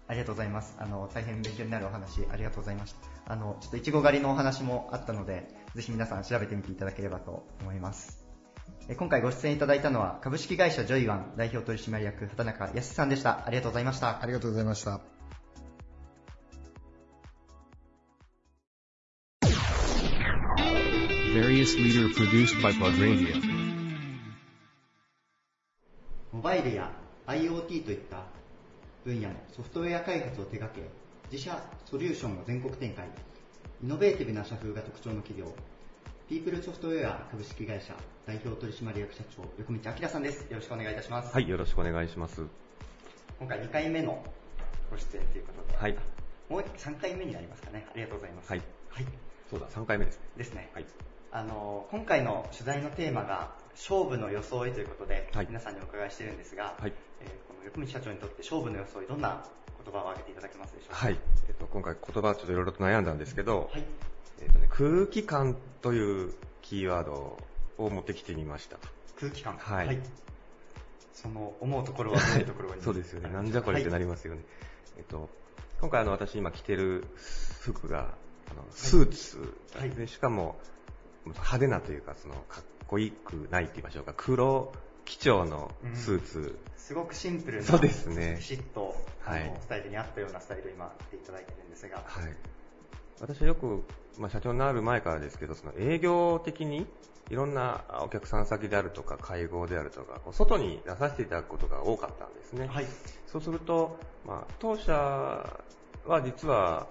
[0.09, 0.75] ありがとうございます。
[0.79, 2.95] あの、大変勉強になるお話、ありがとうございまし
[3.27, 3.33] た。
[3.33, 8.25] あの、ちょっといちご狩りのお話もあったので、ぜひ皆さん調べてみていただければと思います。
[8.89, 13.47] え今回ご出演いただいたのは、株式会社ジョイワン代表取締役畑中康さんでした。
[13.47, 14.23] ありがとうございました。
[14.23, 15.18] ありがとうございました。
[21.39, 23.41] Various leader produced by Plug Radio.
[26.33, 26.91] モバイルや
[27.29, 28.25] IoT といった
[29.05, 30.91] 分野のソフトウェア開発を手掛け、
[31.31, 33.07] 自社ソリューションを全国展開、
[33.85, 35.55] イノベーティブな社風が特徴の企業、
[36.29, 37.95] ピープルソフトウェア株式会社
[38.27, 40.41] 代表取締役社長、横道明さんです。
[40.51, 41.33] よろしくお願いいたします。
[41.33, 42.45] はい、よろしくお願いします。
[43.39, 44.25] 今回2回目の
[44.91, 45.97] ご出演ということで、はい。
[46.49, 47.87] もう3回目になりますかね。
[47.89, 48.51] ありがとうございます。
[48.51, 48.63] はい。
[48.89, 49.07] はい。
[49.49, 50.23] そうだ、3回目ですね。
[50.37, 50.71] ですね。
[50.75, 50.87] はい。
[51.31, 56.93] あの、今回の取材のテーマが、勝負の装いということで、はい皆さんにお伺いしてるんですが、はい。
[57.21, 59.45] えーこの横道社長にとって勝負の装い、どんな
[59.85, 60.97] 言葉を挙げていただけますでしょうか？
[60.97, 61.19] はい。
[61.49, 63.85] えっと、今回言葉ちょっといろいろと悩んだんですけど、はい。
[64.41, 67.39] えっとね、空気感というキーワード
[67.77, 68.89] を持ってきてみましたと。
[69.21, 69.57] 空気感。
[69.59, 70.01] はい
[71.13, 72.81] その、思うところはどういうところに？
[72.83, 73.29] そうですよね。
[73.29, 74.41] なんじゃこれってなりますよね。
[74.97, 75.29] えっと、
[75.81, 77.05] 今回あの私今着てる
[77.61, 78.15] 服が、
[78.51, 79.55] あの、スーツ
[79.99, 80.07] ね。
[80.07, 80.57] しかも、
[81.29, 84.15] 派手なというか、その、かっこいいくないって言いましょうか。
[84.17, 84.73] 黒
[85.05, 86.59] 基調のスーツ。
[86.77, 92.37] すごくシンプルな、そうですねピシッと、はいスタイルに合ったようなスタイルを今、着ていただいてるんですが、はい。
[93.21, 93.85] 私はよく、
[94.19, 96.87] まあ、社長になる前からですけど、その営業的に、
[97.31, 102.69] いろんなお客さん先であるとか、会合であるとか、こう外に出させていただくことが多かったんですね。
[102.69, 102.87] はい。
[103.27, 106.87] そうすると、まあ、当社は実は、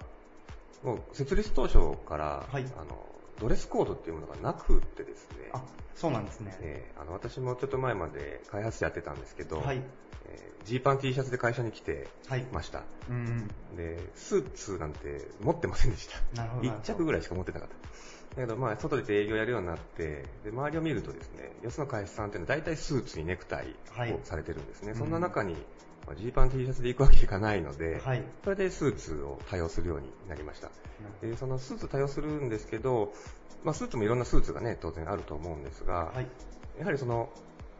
[0.82, 5.62] もう設立当初から、はいあの、ドレスコードっていうものがなくってですね、あ、
[5.94, 6.56] そうなんですね。
[6.60, 9.82] えーあの私もちょっと前まで開発者やってたんですけど、はい。
[10.26, 12.46] えージーパン T シャツで会社に来てはい。
[12.52, 12.82] ました。
[13.08, 13.48] うん。
[13.76, 16.42] で、スーツなんて持ってませんでした。
[16.42, 16.68] なるほど。
[16.68, 17.74] 一着ぐらいしか持ってなかった。
[17.76, 17.80] だ
[18.42, 24.90] けど、まあ、外で営業やるようになって、で、周りを見るとですね、よその会社さんっていうのは大体スーツにネクタイはいをされてるんですね。
[24.92, 25.56] うんそんな中に、
[26.08, 28.22] まあジーパン T シャツで行くわけにいかないので、はい。
[28.42, 30.70] それでスーツを多用するようになりました。
[31.20, 33.12] で、そのスーツ多用するんですけど、
[33.62, 36.26] まあ、スーツもいろんなスーツがね、当然あると思うんですが、はい。
[36.78, 37.28] やはりその、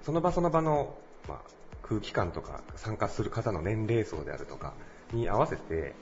[0.02, 0.94] その場その場の、
[1.26, 1.38] まあ、
[1.82, 4.74] 空気感とか参加する方の年齢層であるとか
[5.12, 5.94] に合わせて、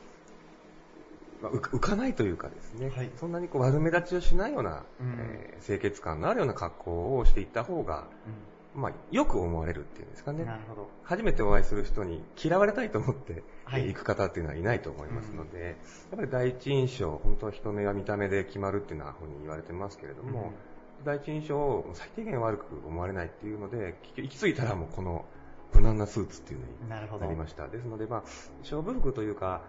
[1.41, 8.07] まあ、浮か浮かないというかですね、はいそんなにこう悪目立ちをしないような、うんえー清潔感のあるような格好をしていった方が、
[8.77, 10.39] まあ、よく思われるっていうんですかうん。
[10.39, 10.45] ね。
[10.45, 10.89] なるほど。
[11.03, 15.77] 初めてお会いする人に嫌われたいと思って、行く方っていうのはいないと思いますので、やっ
[16.17, 20.53] ぱり第一印象、本当は人目は見た目で決まるっていうのはふうに言われてますけれども、
[21.05, 25.25] 第一印象を最低限悪く思われないっていうので、行き着いたらもうこの
[25.73, 27.25] 無難なスーツっていうのになるほど。
[27.25, 27.69] なりました。
[27.69, 28.23] ですので、まあ、
[28.61, 29.63] 勝負服というか、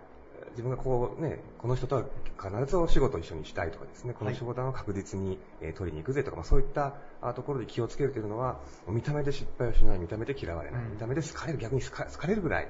[0.52, 2.04] 自分がこうね、この人とは
[2.42, 12.68] 必ずお仕事を一緒にしたいとかですね、この仕事は確実にえー取りに行くぜとか、まあ、そういったあところで気をつけるというのは、見た目で失敗をしない、見た目で嫌われない、うん見た目で好かれる、逆に好かれるぐらい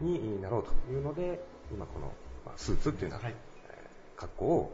[0.00, 0.06] うん。
[0.06, 1.40] になろうというので、
[1.72, 2.12] 今この、
[2.46, 3.36] まあ、スーツっていうような、はい。
[3.68, 4.72] えー格好を、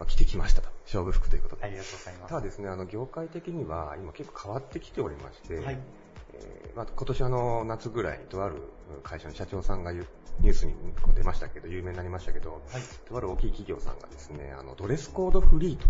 [0.00, 0.68] まあ、着てきましたと。
[0.86, 1.64] 勝負服ということで。
[1.64, 2.28] ありがとうございます。
[2.30, 5.78] ただですね、あの、業界的には今結構変わってきておりまして、はい。
[6.40, 8.56] えーまあ、今年あの夏ぐらいにとある
[9.02, 12.82] 会社の社長さんがニュースにこう出ましたけど、有名になりましたけど、はい。
[13.08, 15.86] とある大きい企業さんがですね、あのドレスコードフリーと、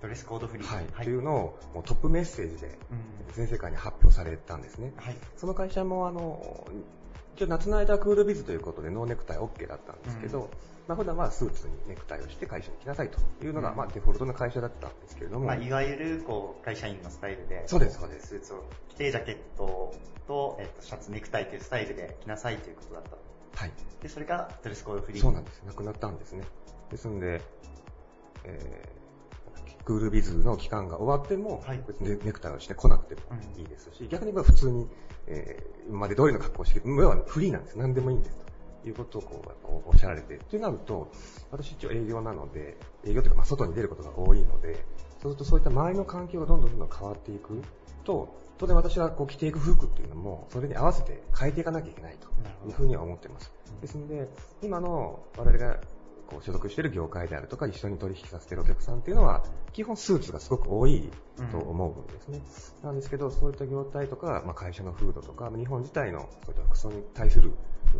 [0.00, 0.66] ドレスコードフリー。
[0.66, 1.04] はいはい。
[1.04, 3.34] というのをもうトップメッセージでうん。
[3.34, 4.92] 全世界に発表されたんですね。
[4.96, 5.16] はい。
[5.36, 6.66] その会社もあの、
[7.36, 10.50] 一応夏の間はクールビズということでノーネクタイ OK だったんですけど、
[10.88, 19.94] まあ普段はスーツにネクタイをして会社に来なさいというのが、うんまあデフォルトの会社だったんですけれども、まあ、いわゆる、こう、会社員のスタイルで、そうですそうですスーツを着て、ジャケット
[20.26, 23.18] と、えっと、シャツ、ネクタイというスタイルで着なさいということだったと。
[23.54, 23.72] はい。
[24.02, 25.22] で、それがドレスコードフリー。
[25.22, 25.62] そうなんです。
[25.66, 26.44] なくなったんですね。
[26.90, 27.42] ですんで、
[28.44, 34.88] えー、クールビズの期間が終わっても、はい別にネクタイをしてこなくてもうんいいですし、逆に言えば普通に、
[35.26, 37.78] えー、今まで通りの格好をして、要はフリーなんです。
[37.78, 38.47] 何でもいいんですと。
[38.84, 41.10] いうことをこうこうおっしゃられて、というなると、
[41.50, 44.84] 私一応営業なので、営業というかまあ外に出ることが多いので、
[45.20, 47.62] そうするとそういった周りの環境がどんどんどんどん変わっていく
[48.04, 52.28] と、当然私はこう着ていく服っていうのも、それに合わせて変えていかなきゃいけないと
[52.66, 53.52] いうふうには思っています。
[53.80, 54.28] ですので、
[54.62, 55.80] 今の我々が
[56.28, 61.10] こう所属している業界であるとか、一緒に取引させているお客さんっていうのは、基本スーツがすごく多い
[61.50, 62.40] と思うんですね。
[62.82, 67.52] なんですけど、そういった業態とか、まあ、会社の風土とか、日本自体のそういった服装に対する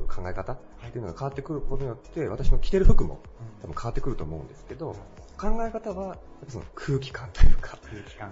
[0.09, 0.59] 考え方っ
[0.91, 3.21] ていうのが変わってくることによって、私の着てる服も
[3.62, 4.95] 多分変わってくると思うんですけど、
[5.38, 7.79] 考え方は、やっぱその空気感というか、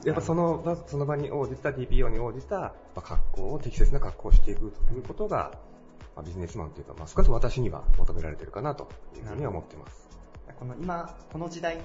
[0.05, 5.53] やっぱその場その場に応じた DPO に応じたまあ格好を適切な格好をしていくということが、
[6.17, 10.09] まあ、ビジネスマンというか、まあ、少なくとも私には求められているかなというふうには思っています。
[10.59, 11.85] この今、この時代の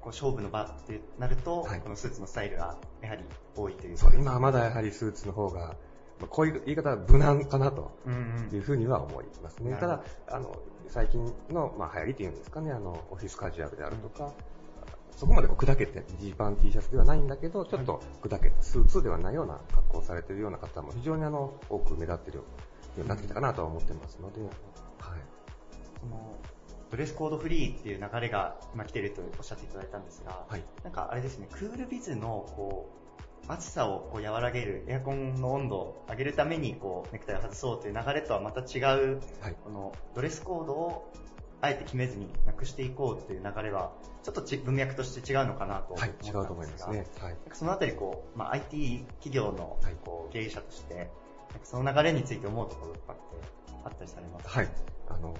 [0.00, 3.24] こう勝負の場ってなると、このスーツのスタイルがやはり
[3.56, 3.96] 多いという。
[3.98, 5.74] そう今はまだやはりスーツの方が、ま
[6.22, 7.90] あこういう言い方は無難かなと
[8.52, 9.70] いうふうには思いますね。
[9.70, 10.56] うんうんただ、あの、
[10.88, 14.32] 最近の、まあ、流行りというんですかね、あの、オフィスカジュアルであるとか、
[15.16, 22.42] そこまでこう砕けて、ジーパン T シャツではないんだけど、ちょっと砕けたスーツではないような格好をされているような方も非常にあの、多く目立っている
[23.00, 24.50] ようになってきたかなとは思ってますので、はい。
[26.00, 26.36] その
[26.90, 30.64] ドレスコードフリーっていう流れが今来てるとおっしゃっていただいたんですが、はい。
[30.84, 32.90] なんかあれですね、クールビズのこ
[33.48, 38.80] う暑さをこう和らげる、エアコンの温度を上げるためにこうネクタイを外そうという流れとはまた違
[39.14, 39.20] う、
[39.64, 41.12] このドレスコードを
[41.62, 46.46] あえて決めずになくしていこうという流れは、ちょっとち文脈として違うのかなと思ったんですが、はい。
[46.46, 47.06] 違うと思いますね。
[47.20, 47.36] はい。
[47.52, 51.10] そのあたりこう、まあ、IT 企業のこう経営者として、
[51.64, 53.22] その流れについて思うところとかって
[53.84, 54.50] あったりされますか？
[54.50, 54.68] はい。
[55.08, 55.34] あの、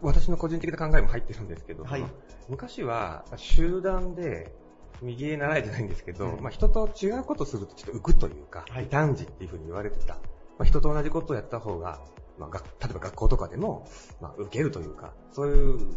[0.00, 2.04] 私の個人的な考えも入ってるんですけど、はい
[2.48, 4.52] 昔は集団で
[5.00, 10.14] 右へ習いじゃないんですけど、うんまあ、人と違うことするとちょっと浮くというか、異端児っていうふうに言われてた。
[10.14, 10.20] ま
[10.60, 12.00] あ、人と同じことをやった方が、
[12.38, 13.86] まあ、が例えば学校とかでも、
[14.20, 15.96] まあ、受けるというか、そういう、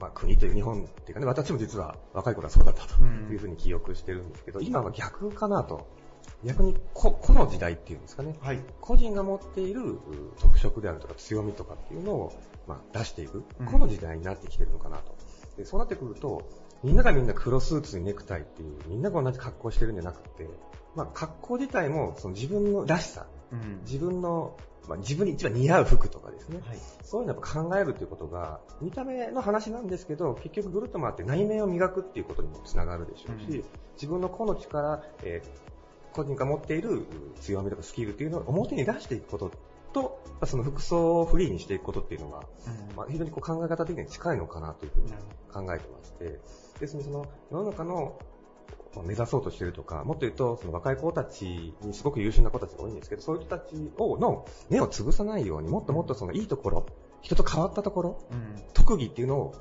[0.00, 5.86] まあ、国という日本っていうかね、私も実は若い頃はそうだったというふうに記憶してるんですけど、今は逆かなと。
[6.44, 8.36] 逆にこ、この時代っていうんですかね。
[8.80, 9.98] 個人が持っているう
[10.40, 12.32] 特色であるとか強みとかっていうのを、
[12.66, 13.66] まあ、出していく、うん。
[13.66, 15.14] この時代になってきてるのかなと。
[15.56, 16.42] でそうなってくると、
[16.82, 20.48] みんながみんな黒スーツにネクタイっていう、みんなが同じ格好をしてるんじゃなくて、
[20.94, 23.80] まあ、格好自体もその自分のらしさ、うん。
[23.82, 24.56] 自分の、
[24.88, 26.60] まあ、自分に一番似合う服とかですね、
[27.02, 33.64] そういうのを考えるということが、見た目の話なんですけど、結局ぐるっと回って内面を磨くっていうことにもつながるでしょうし、うん。
[33.94, 35.73] 自分の個の力、えー
[36.14, 37.06] 個人が持っているう
[37.40, 39.50] 強みとかスキルっていうのを表に出していくこと
[39.92, 42.42] と、まあその服装をフリーにしていくことっていうのが、
[42.96, 45.12] まあ、非常にこう考え方的に近いのかなというふうに
[45.52, 46.40] 考えてまして、
[46.80, 48.18] ですのでその世の中の
[48.94, 56.86] まあ目指そうとしているとか、もっと言うと、その若い子たちにすごく優秀な子たちが多いんですけど、そういう人たちを、の目を潰さないように、もっともっとそのいいところ、
[57.22, 58.18] 人と変わったところ、
[58.72, 59.54] 特技っていうのを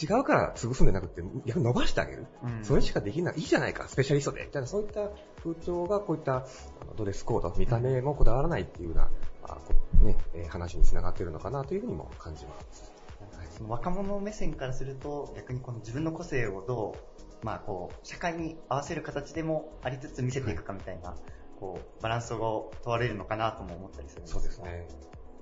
[0.00, 2.26] 違うから潰すんじゃなくて、逆に伸ばしてあげる。
[2.42, 3.38] うんそれしかできない。
[3.38, 4.44] いいじゃないか、スペシャリストで。
[4.44, 5.10] みたいな、そういった
[5.42, 6.46] 風潮がこういった
[6.96, 9.10] ドレスコード、見た目もこだわらないっていうような、
[9.42, 12.92] あこね、えー話につながっているのかなというふうにも感じます。
[13.56, 16.94] その若者目線からすると、逆にこの自分の個性をど
[17.42, 21.16] う、まあこう、社会に合わせる形でもありつつ見せていくかみたいな、
[21.58, 24.88] こう、バランスを問われるのかなとも思ったりするんですそうですね。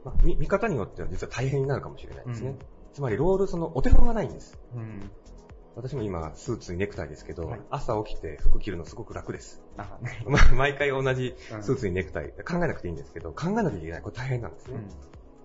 [0.05, 2.51] まあ、見見方によっては実は大変になるかもしれないですね。
[2.51, 2.59] うん
[2.97, 4.59] つまりロール、そのお手本がないんです。
[4.75, 5.11] うん。
[5.75, 9.61] 私も今、スーツにネクタイですけど、朝起きて服着るのすごく楽です。
[9.77, 14.01] あ ま毎回同じスーツにネクタイ、考えなくていいんですけど、考えなきゃいけない。
[14.01, 14.79] これ大変なんですね。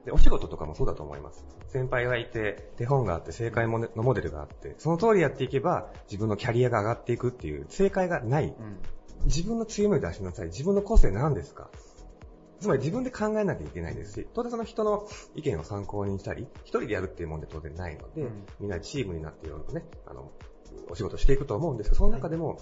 [0.06, 1.44] で、お仕事とかもそうだと思います。
[1.68, 8.56] 先輩がいて、手本があって、正解のモデルがあって、その通りやっていけば、自分のキャリアが上がっていくっていう、正解がない。
[9.26, 10.46] 自分の強みを出しなさい。
[10.48, 11.70] 自分の個性何ですか？
[12.62, 18.46] つまり自分で考えなきゃいけないですし、当然その人の意見を参考にしたり、一人でやるっていうもんで当然ないので、うん。
[18.60, 20.32] みんなでチームになっていろいろね、あの、
[20.90, 22.60] お仕事していくと思うんですけど、その中でも、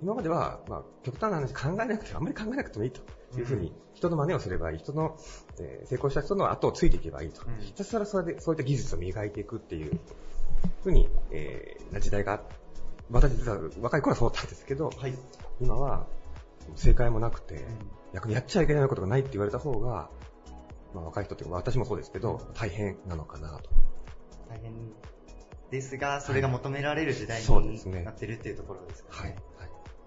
[0.00, 3.00] 今までは、まあ、極端な話考えなくて、あんまり考えなくてもいいと。
[3.38, 5.16] いうふうに、人の真似をすればいい、人の、
[5.60, 7.42] えー成功した人の後をついていけばいいと。
[7.60, 10.00] ひたすらそれで、そういった技術を磨いていくっていう
[10.82, 12.42] ふうに、えーな時代が、
[13.10, 14.90] 私実は若い頃はそうだったんですけど、
[15.60, 16.06] 今は、
[16.76, 17.64] 正解もなくて、
[18.14, 20.10] 逆にやっちゃいけないことがないって言われた方が、
[20.94, 23.70] まあ若い人っていうか私もそうですけど、大変なのかなと。
[24.48, 24.74] 大変
[25.70, 29.36] ですが、それが求められる時代になってるっていうところですかね。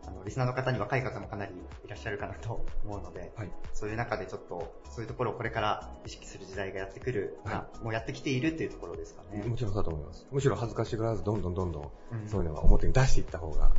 [0.05, 1.53] あの、リスナーの方に若い方もかなり
[1.85, 3.31] いらっしゃるかなと思うので、
[3.71, 9.43] そういう中でちょっと、そういうところをこれから意識する時代がやってくる、まあもうやってきているっていうところですかね。
[9.43, 10.27] もちろんそうだと思います。
[10.29, 11.91] むしろ恥ずかしがらず、どんどんどんどん、
[12.27, 13.71] そういうのは表に出していった方が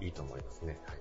[0.00, 0.80] いいと思いますね。
[0.86, 0.98] はい。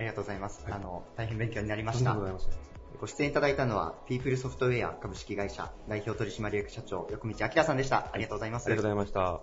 [0.00, 0.64] ありがとうございます。
[0.70, 2.14] あの、大変勉強になりました。
[2.14, 2.50] ございません
[2.98, 8.08] ご出演いただいたのは、ピープルソフトウェア株式会社代表取締役社長、横道明さんでした。
[8.10, 8.66] ありがとうございます。
[8.66, 9.42] ありがとうございました。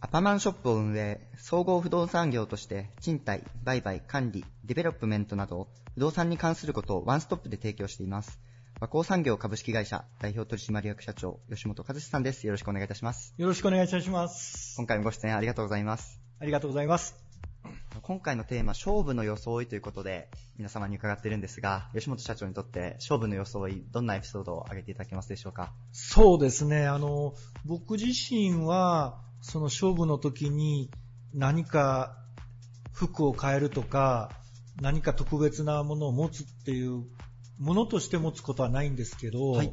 [0.00, 8.38] アパマンショップを運営、総合不動産業として、賃貸、売買、管理、デベロップメントなど、不動産に関することをワンストップで提供しています。
[8.84, 12.46] 和光産業株式会社代表取締役社長、吉本和志さんです。
[12.46, 13.32] よろしくお願いいたします。
[13.38, 14.76] よろしくお願いいたします。
[14.76, 16.20] 今回もご出演ありがとうございます。
[16.38, 17.16] ありがとうございます。
[18.02, 20.28] 今回のテーマ、勝負の装いということで、
[20.58, 25.72] 皆様に伺っているんですが、吉本社長にとって勝負の装い、どんなエピソードを挙げていただけますでしょうか？
[25.92, 27.32] そうですね、あの、
[27.64, 30.90] 僕自身は、その勝負の時に
[31.32, 32.18] 何か
[32.92, 34.30] 服を変えるとか、
[34.82, 37.04] 何か特別なものを持つっていう
[37.58, 39.72] ものとして持つことはないんですけど、はい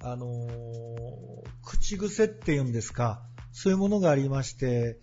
[0.00, 1.28] あのー
[1.64, 3.22] 口癖っていうんですか、
[3.52, 4.98] そういうものがありまして、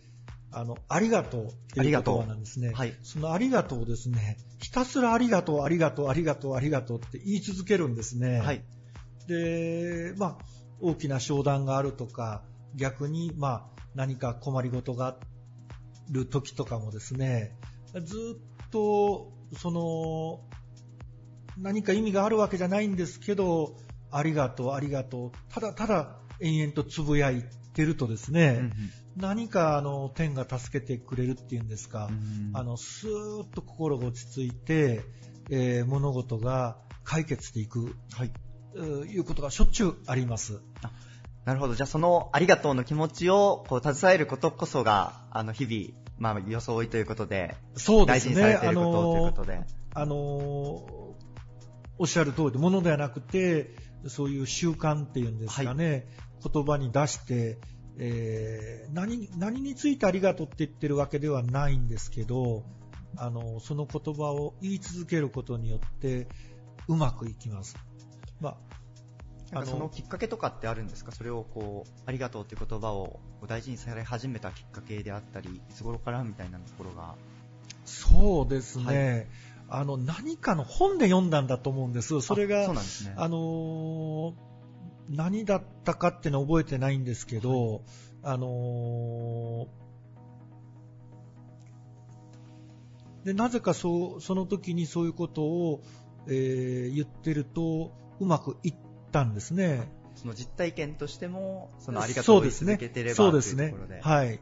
[0.52, 2.72] あの、ありがとうっていう言葉なんですね。
[2.74, 8.40] はいそのありがとうをですね、ひたすらありがとう、ありがとう、ありがとう、ありがとうって言い続けるんですね。
[8.40, 8.64] はい。
[9.28, 10.46] で、まあ、
[10.82, 12.44] 大きな商談があるとか、
[12.76, 15.18] 逆に、まあ、何か困りごとがあ
[16.10, 17.56] る時とかもですね、
[18.04, 20.42] ずっと、その、
[21.58, 23.76] 何か意味があるわけじゃないんですけど、
[24.12, 27.44] ありがとう、ありがとう、ただただ延々とつぶやい
[27.74, 28.72] てるとですね、
[29.16, 32.10] 何かあの天が助けてくれるっていうんですか、
[32.54, 35.04] あのスーッと心が落ち着いて、
[35.50, 38.32] えー物事が解決していく、はい、
[39.08, 40.62] いうことがしょっちゅうあります。
[41.46, 41.76] なるほど。
[41.76, 48.36] じゃあそのありがとうの気持ちをこう携えることこそが、あの日々、まあ装いということで、そうですね。
[48.36, 49.62] 大事にされていることということで。
[49.94, 51.05] あのー
[51.98, 53.76] おっしゃる通りで、ものではなくて、
[54.08, 56.08] そういう習慣っていうんですかね、
[56.44, 57.58] 言葉に出して、
[57.98, 62.64] えー何、何についてありがとうって言ってるわけではないんですけど、
[63.18, 66.28] あの、その言葉を言い続けることによって、
[66.88, 67.78] うまくいきます。
[68.42, 68.58] ま
[69.54, 71.14] あ、そのきっかけとかってあるんですか？
[71.14, 77.16] それをこう、ありがとうっていう言葉を大事にされ始めたきっかけであったり、いつ頃からみたいなところが。
[77.86, 78.84] そうですね。
[78.86, 79.28] はい
[79.68, 82.22] あの、何かの本で読んだんだと思うんです。
[82.22, 82.80] それが、ね。
[83.16, 84.34] あのー
[85.08, 87.84] 何だったかっていうのは覚えてないんですけど、
[88.24, 95.84] あのーで、なぜかそう、その時にそういうことを、
[96.28, 98.76] えー言ってると、うまくいっ
[99.12, 99.88] たんですね。
[100.16, 104.02] その実体験としても、そのありがとうを続けてればそうですねというところで。。
[104.02, 104.40] はい。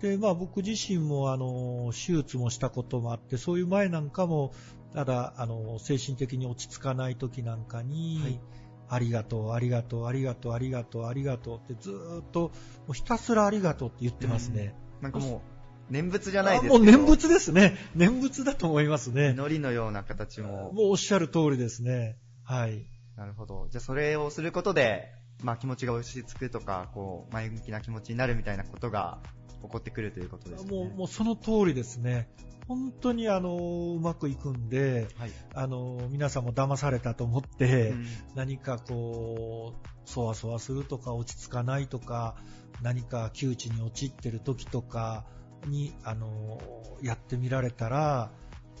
[0.00, 4.52] で、まあ僕自身もあの、手術もしたこともあって、そういう前なんかも、
[4.92, 8.40] ただ、あの、精神的に落ち着かない時なんかに、はい
[8.86, 12.50] ありがとう、ありがとう、ありがとう、ありがとう、ありがとうってずーっと、も
[12.90, 14.74] うひたすらありがとうって言ってますね。
[15.00, 15.42] なんかも
[15.90, 17.76] う、念仏じゃないですもう念仏ですね。
[17.94, 19.30] 念仏だと思いますね。
[19.30, 20.72] 祈りのような形も。
[20.72, 22.16] もうおっしゃる通りですね。
[22.44, 22.86] はい。
[23.16, 23.68] なるほど。
[23.70, 25.08] じゃあそれをすることで、
[25.44, 29.18] まあ気持ちが落ち着くとか、こう、前向きな気持ちになるみたいなことが
[29.62, 30.70] 起こってくるということですね。
[30.70, 32.28] もう、もうその通りですね。
[32.66, 33.56] 本当にあの、
[33.94, 35.30] うまくいくんで、はい。
[35.54, 42.36] あの、皆さんも騙されたと思って、うん何かこう、そわそわするとか落ち着かないとか、
[42.82, 45.26] 何か窮地に陥ってる時とか
[45.66, 46.58] に、あの、
[47.02, 48.32] やってみられたら、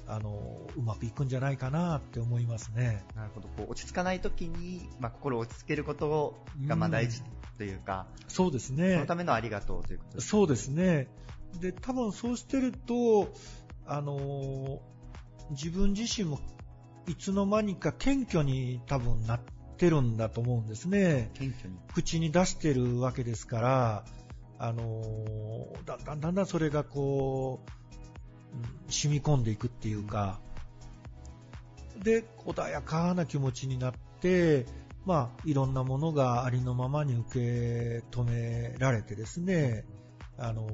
[0.06, 3.04] あの、うまくいくんじゃないかなって思いますね。
[3.16, 3.48] なるほど。
[3.48, 6.36] こう落ち着かないときに、まあ心を落ち着けること
[6.66, 7.22] がまあ大事
[7.56, 9.14] というか、そうですそねのた。
[9.14, 10.28] めのありがとうということです。
[10.28, 11.08] そうですね。
[11.60, 13.32] で、多分そうしてると、
[13.86, 14.80] あの、
[15.50, 16.40] 自分自身も
[17.06, 19.40] いつの間にか謙虚に多分なっ
[19.76, 21.30] てるんだと思うんですね。
[21.34, 21.78] 謙虚に。
[21.92, 24.04] 口に出してるわけですから、
[24.58, 25.02] あの
[25.84, 27.84] だんだんだんだんそれがこう、うん
[28.88, 30.40] 染み込んでいくっていうか、
[32.02, 34.66] で、穏やかな気持ちになって、
[35.04, 39.84] まあ、いろんなものがありのままに受け止められてですね、
[40.38, 40.66] あの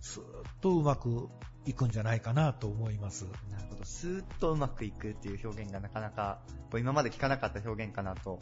[0.00, 0.26] スーッ
[0.60, 1.28] とうまく
[1.66, 3.24] いくんじゃないかなと思います。
[3.50, 3.84] なるほど。
[3.84, 8.38] スーッとうまくいくっていう表現がなかなか、こう今まで聞かなかった表現かなと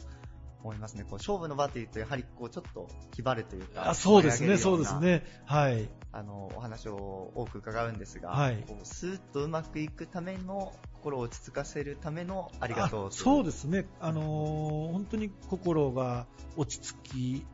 [0.63, 1.03] 思いますね。
[1.03, 5.23] こう勝負の場というと、やはりこうちょっと気張るというか、あそうですね、そうですね。
[5.45, 5.89] はい。
[6.15, 8.63] あの、お話を多く伺うんですが、はい。
[8.65, 17.45] こうスーッとうまくいくための、心を落ち着かせるためのありがとうあそうでですね、あのー本当に心が落ち着き、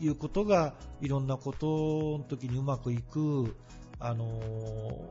[0.00, 3.54] いうことがいろんなことの時にうまくいく、
[4.00, 4.40] あの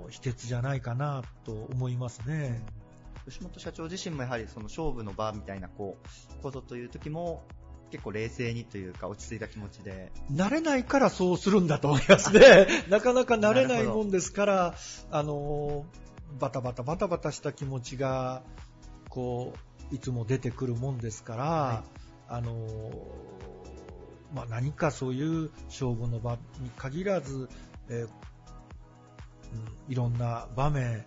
[0.08, 2.66] ー秘訣じゃないかなと思いますね。
[3.30, 7.44] 吉本社長自身もやはりその勝負の場みたいなこうことという時も
[7.92, 10.12] 結構冷静にというか落ち着いた気持ちで。
[10.32, 12.68] 慣れないからそうするんだと思いますね。
[12.90, 14.76] なかなか慣れないもんですから、
[15.12, 15.86] あの、
[16.40, 18.44] バタバタバタバタした気持ちが、
[19.10, 19.54] こ
[19.92, 21.84] う、いつも出てくるもんですから、
[22.28, 22.92] あの、
[24.34, 27.50] まあ、何かそういう勝負の場に限らず、
[27.90, 28.10] えー
[29.54, 31.06] うんいろんな場面、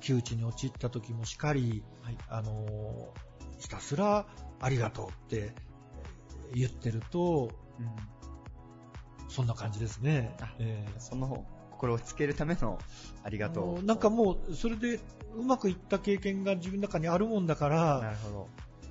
[0.00, 1.82] 窮地に陥った時もしかり、
[2.28, 3.12] あの、
[3.58, 4.26] ひたすら
[4.60, 5.52] ありがとうって
[6.54, 7.50] 言ってると、
[9.28, 10.36] そんな感じですね。
[10.58, 11.44] えーその
[11.76, 12.78] 心をつけるための
[13.22, 13.84] ありがとう。
[13.84, 14.98] なんかもう、それで
[15.36, 18.48] うまくいった経験が自分の中にあるもんだから、なるほど。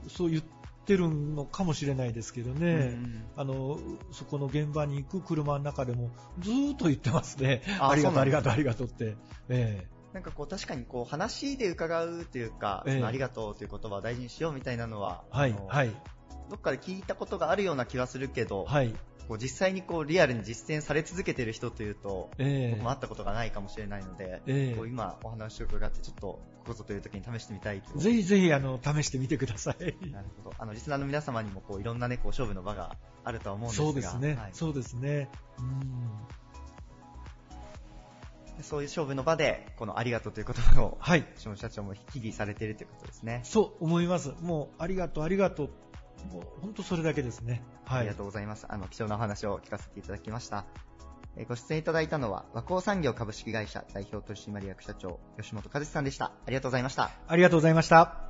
[0.07, 0.43] そう言っ
[0.85, 3.79] てるのかもしれないですけどね、うんあの
[4.11, 9.17] そこの現場に行く車の中でもずーっと言ってますね、あ ありがとう、ありがとう、ありがとうって。
[9.49, 12.93] えなんかこう確かにこう話で伺うというか、ええ。
[12.95, 15.93] そのありがとうという言葉を大事にしようみたいなのは、はいはい
[16.49, 18.93] どっかで聞いたことがあるような気はするけど、はい
[19.27, 30.11] こう実際にこうリアルに実践され続けている人というと、ええ僕も会ったことがないかもしれないので、ええこう今お話を伺ってちょっとここぞという時に試してみたいえぜひぜひあの試してみてください。
[30.11, 30.55] なるほど。
[30.59, 35.29] あのリスナーの皆様にもこういろんなねこう勝負の場があるとは思うんですが、そうですね、はいそうですね。
[35.57, 36.45] うん
[38.61, 43.41] そういう勝負の場でこのありがとうという言葉を、はい、下野社長も日々されているということですね。
[43.43, 44.33] そう思います。
[44.41, 45.69] もうありがとう、ありがとう。
[46.31, 47.61] もう本当それだけですね。
[47.85, 47.99] はい。
[47.99, 48.65] ありがとうございます。
[48.69, 50.65] あの、貴重なお話を聞かせていただきました。
[51.37, 56.25] えーご出演いただいたのは、和光産業株式会社代表取締役社長、吉本和志さんでした。
[56.25, 57.11] ありがとうございました。
[57.27, 58.25] ありがとうございました。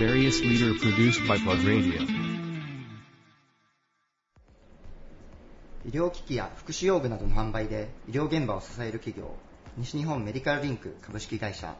[0.00, 2.30] Various leader produced by Plug Radio.
[5.84, 9.34] 医療機器や福祉用具などの販売で医療現場を支える企業、
[9.76, 11.74] 西日本メディカルリンク株式会社、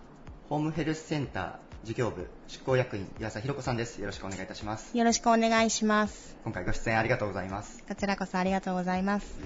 [0.51, 4.01] ホームヘルスセンター事業部執行役員、岩佐弘子さんです。
[4.01, 4.99] よろしくお願いいたします。
[4.99, 6.37] よろしくお願いします。
[6.43, 7.85] 今回ご出演ありがとうございます。
[7.87, 9.39] こちらこそありがとうございます。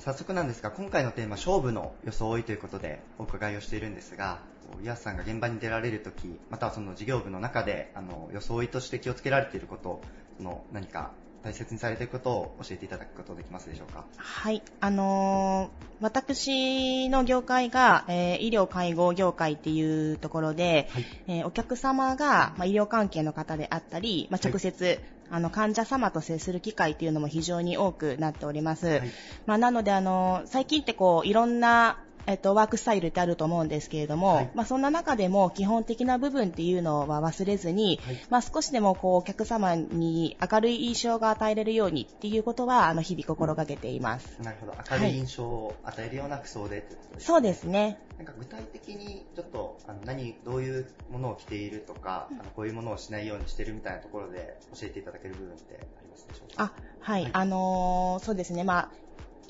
[0.00, 4.40] 早速なんですが、今回のテーマ、勝負の装いということでお伺いをしているんですが、
[4.82, 10.00] 岩佐さんが現場に出られるとき、またはその事業部の中で、あの、装いとして気をつけられていること、
[10.36, 11.12] その何か
[11.42, 14.04] 大切にされていることを教えていただくことできますでしょうか？
[14.16, 14.62] はい。
[14.80, 20.88] あのー私の業界が、えー医療介護業界っていうところで、
[21.26, 24.98] えーお客様が、まあ、医療関係の方であったり、まあ、直接、
[25.30, 29.02] あの患者様と接する機会っていうのも非常に多くなっております。
[29.46, 31.98] まあ、なので、あの最近ってこういろんな
[32.30, 44.40] えっと、ワークスタイルってあると思うんですけれども、まあ、そんな中でも基本的な部分っていうのは忘れずに、まあ、少しでもこうお客様に明るい印象が与えれるようにっていうことはあの日々心がけています。
[44.40, 44.74] なるほど。
[44.90, 47.20] 明るい印象を与えるような服装でとい。
[47.20, 47.98] そうですね。
[48.16, 56.64] なんか具体的にちょっとあの何、どういうものを着ているとか、あのこういうものをしないようにしてるみたいなところで教えていただける部分ってありますでしょうか？
[56.64, 58.90] あ、はい、あのーそうですね、まあ、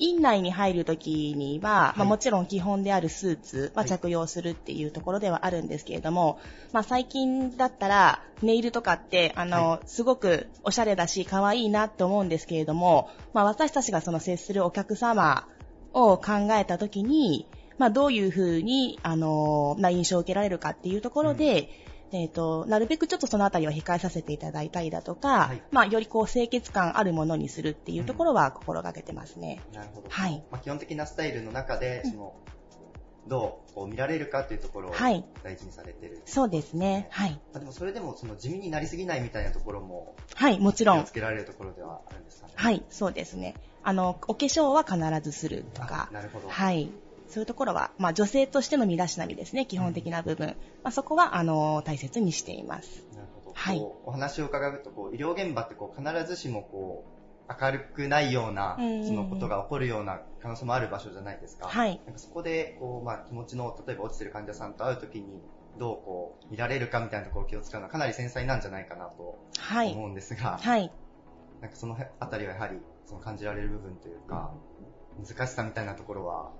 [0.01, 6.39] 院内に入るときには、まあ、もちろん基本であるスーツは着用するっていうところではあるんですけれども、
[6.73, 15.47] まあ、最近だったらネイルとかって、あの、すごくおしゃれだし可愛いなって思うんですけれども、まあ、私たちがその接するお客様
[15.93, 17.45] を考えたときに、
[17.77, 21.69] まあ、どういうふうに、あの、な印象を受けられるかっていうところで、
[22.13, 29.61] えっ、と、なるべくちょっとそのあたりは控えさせていただいたりだとか、まあ、よりこう清潔感あるものにするっていうところは心がけてますね。
[29.73, 30.09] なるほど。
[30.09, 30.43] はい。
[30.51, 32.35] まあ、基本的なスタイルの中で、その、
[33.27, 36.21] どうこう見られるかというところをはい大事にされてる。
[36.25, 37.07] そうですね。
[37.11, 37.31] はい。
[37.31, 41.13] まあ、でもそれでもその地味になりすぎないみたいなところも、はい、もちろん気をつ。
[41.13, 42.53] けられるところではあるんですかね。
[42.55, 43.55] はい、そうですね。
[43.83, 46.49] あの、お化粧は必ずするとか、なるほど。
[46.49, 46.91] はい。
[47.31, 50.55] そういうところは、まあ、女性としての身だしなみですね、基本的な部分。
[50.83, 53.11] まあ、そこは、あの、大切にしています。
[53.53, 53.79] はい。
[53.79, 57.05] こうお話を伺うとこう医療現場ってこう必ずしもこ
[57.49, 61.67] う明るくないようなうんそのことが起こるような可能性もある場所じゃないですか。
[61.67, 65.41] はいなんかそこでこう、まあ、気持ちの例えば落ちてる患者さんと会うときに
[65.77, 70.91] どうこう見られるかみたいなところを気を使うのはかなり繊細なんじゃないかなとはい思うんですが、はい。
[71.61, 74.51] なんかそのあたりはやはりその感じられる部分というか
[75.19, 76.51] 難しさみたいなところは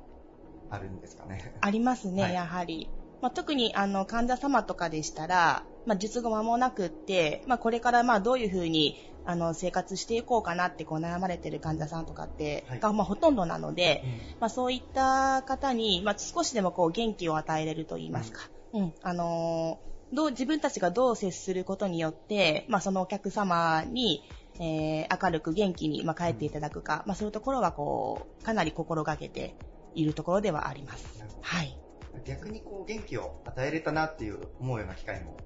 [0.71, 1.53] あるんですかね。
[1.61, 2.33] ありますね、はい。
[2.33, 2.89] やはり。
[3.21, 14.03] まあ、特にあの患者様とかでしたら、まあ、術後間もなくって、まあ、これからまあどういうふうにあの生活していこうかなってこう悩まれてる患者さんとかって、がまあほとんどなので、
[14.39, 18.93] まあ、そういった方に、まあ、少しでもこう元気を与えれると言いますか、うん。
[19.01, 24.23] あのーどう自分たちがどう接することによって、まあ、そのお客様に、
[24.59, 29.55] えー明るく元気に、まあ、帰っていただくか、まあ、そういうところはこうかなり心がけて
[29.95, 31.23] いるところではあります。
[31.41, 31.77] はい。
[32.25, 35.37] 逆にこう元気を与えれたなっていう思うような機会も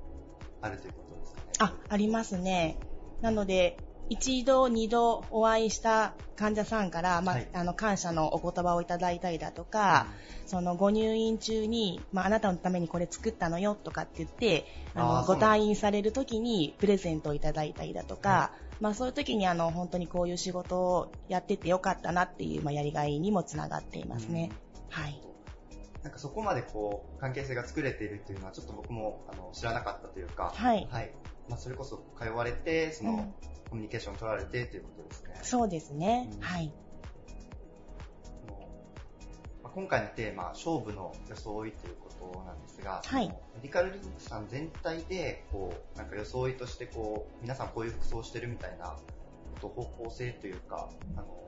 [0.62, 1.48] あるということですかね。
[1.60, 2.78] あ、ありますね。
[3.22, 3.78] なので、
[4.08, 10.08] 一度、二度お会いした患者さんから、まあ、はいあの、感謝のお言葉をいただいたりだとか、
[10.46, 24.52] その、ご入院中に、まあ、あなたのためにこれ作ったのよとかって言って、あの、ご退院される時にプレゼントをいただいたりだとか、まあ、そういう時に、あの、本当にこういう仕事をやっててよかったなっていう、まあ、やりがいにもつながっていますね。
[24.90, 25.22] はい。
[26.04, 30.88] なんかそこまでこう、関係性が作れているっていうのはちょっと僕もあの知らなかったというか、はい
[31.50, 33.34] まあ、それこそ通われて、その、うん
[33.70, 35.40] コミュニケーションを取られてということですね。
[35.42, 36.30] そうですね。
[36.40, 36.72] はい。
[39.64, 48.98] まあ、今回のテーマ、勝負の装いということなんですが、はいメディカルリンクさん全体で、こう、なんか装いとしてこう、皆さんこういう服装をしてるみたいな
[49.62, 51.48] 方向性というか、あの、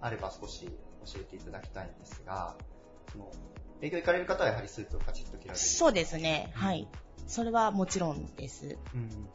[0.00, 0.66] あれば少し
[1.04, 2.56] 教えていただきたいんですが、
[3.12, 3.30] その、
[3.80, 5.64] 営業行かれる方はやはりスーツをカチッと着られる。
[5.64, 6.50] そうですね。
[6.54, 6.88] はい。
[7.26, 8.78] それはもちろんです。
[8.94, 9.28] うん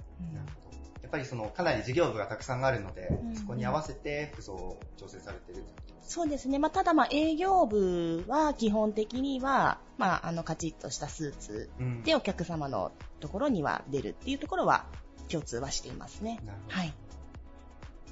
[1.01, 6.59] やっぱりそのかなり事業部がたくさんあるので、うんそこに合わせて服装を調整されているということそうですね。
[6.59, 14.85] まあ、ただ、まあ、営業部は基本的には、まあ、あの、カチッとしたスーツうんでお客様のところには出るっていうところは
[15.29, 16.41] 共通はしていますね。
[16.67, 16.93] はい。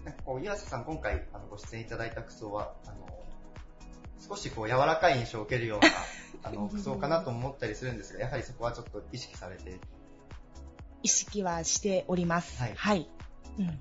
[0.06, 3.08] なんかこう、岩瀬さん今回あのご出演いただいた服装は、あの、
[4.28, 5.88] 少しこう柔らかい印象を受けるような、
[6.50, 9.80] あの、服装かなと思ったりするんですが、やはりそこはちょっと意識されて、
[11.04, 12.60] 意識はしております。
[12.60, 13.10] はいはい。
[13.60, 13.66] うん。
[13.68, 13.72] は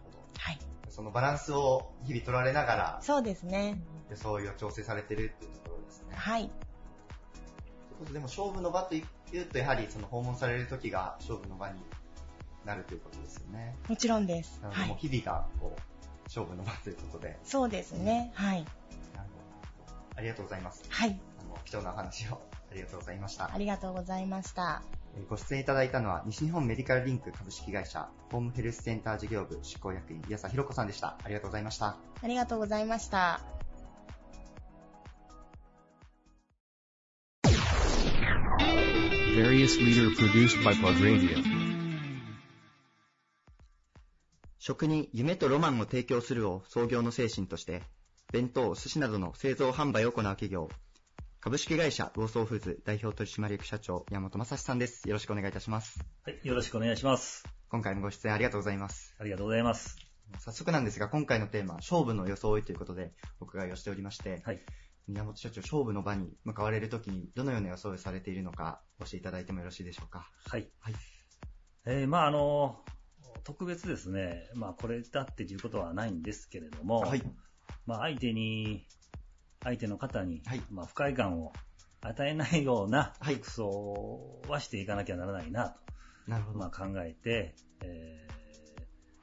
[0.53, 0.59] い。
[0.89, 3.81] そのバランスを日々取られながら、そうですね。
[4.17, 6.15] 装いを調整されてるっていうところですね。
[6.17, 6.43] はい。
[6.43, 6.51] という
[7.99, 11.81] ことででも勝負の場というと、やはりその訪問される時が勝負の場に
[12.65, 13.77] なるということですよね。
[13.89, 14.61] もちろんです。
[14.63, 14.99] なので、はいもう。
[14.99, 15.81] 日々がこう
[16.25, 18.33] 勝負の場ということで、そうですね。
[18.35, 18.67] はい。
[20.17, 20.85] ありがとうございます。
[20.89, 21.19] はい。
[21.41, 22.41] あの貴重なお話を
[22.71, 23.51] ありがとうございました。
[23.53, 24.83] ありがとうございました。
[25.17, 31.19] えーご出演いただいたのは、西日本メディカルリンク株式会社、ホームヘルスセンター事業部執行役員、安弘子さんでした。
[31.25, 31.97] ありがとうございました。
[32.23, 33.60] ありがとうございました。
[39.41, 41.43] Various leader produced by Plug Radio.
[44.59, 47.83] 食に夢とロマンを提供するを創業の精神として、
[48.35, 50.69] 弁当、寿司などの製造販売を行う企業、
[51.41, 55.09] 株式会社ローソーフーズ代表取締役社長、山本正史さんです。
[55.09, 56.05] よろしくお願いいたします。
[56.27, 57.47] はい、よろしくお願いします。
[57.71, 59.17] 今回もご出演ありがとうございます。
[59.19, 59.97] ありがとうございます。
[60.39, 64.59] 早速なんですが、今回のテーマ、勝負の装いということでお伺いをしておりまして、宮
[65.09, 70.31] 本社長、勝負の場に向かわれるときにどのような装いをされているのか、教えていただいてもよろしいでしょうか？
[70.47, 70.71] はい。
[70.81, 70.95] はい。
[71.87, 72.85] えーまああの、
[73.45, 77.23] 特別ですね、まあこれだっていうことはないんですけれども、はい
[77.87, 78.87] まあ相手に、
[79.63, 81.53] 相手の方に、まあ不快感を
[82.03, 85.81] 与えないような服装はしていかなきゃならないなと、
[86.31, 86.59] なるほど。
[86.59, 88.31] まあ考えて、えー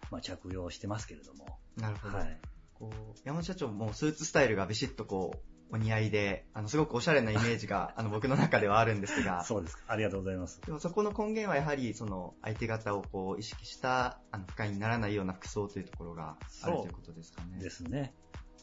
[0.10, 2.18] まあ着用してますけれども、なるほど。
[2.18, 2.40] はい。
[2.74, 5.38] こう山本社長もスーツスタイルがビシッとこう、
[5.70, 9.43] お似合いで、あの、すごくおしゃれなイメージが、 あの、僕の中ではあるんですが。
[9.43, 9.84] そうですか。
[9.88, 10.61] ありがとうございます。
[10.61, 17.59] でもそこの根源はやはり、その、相手方をこう、意識した、あの、不快にならないような服装というところがあるということですかね。
[17.59, 18.13] ですね。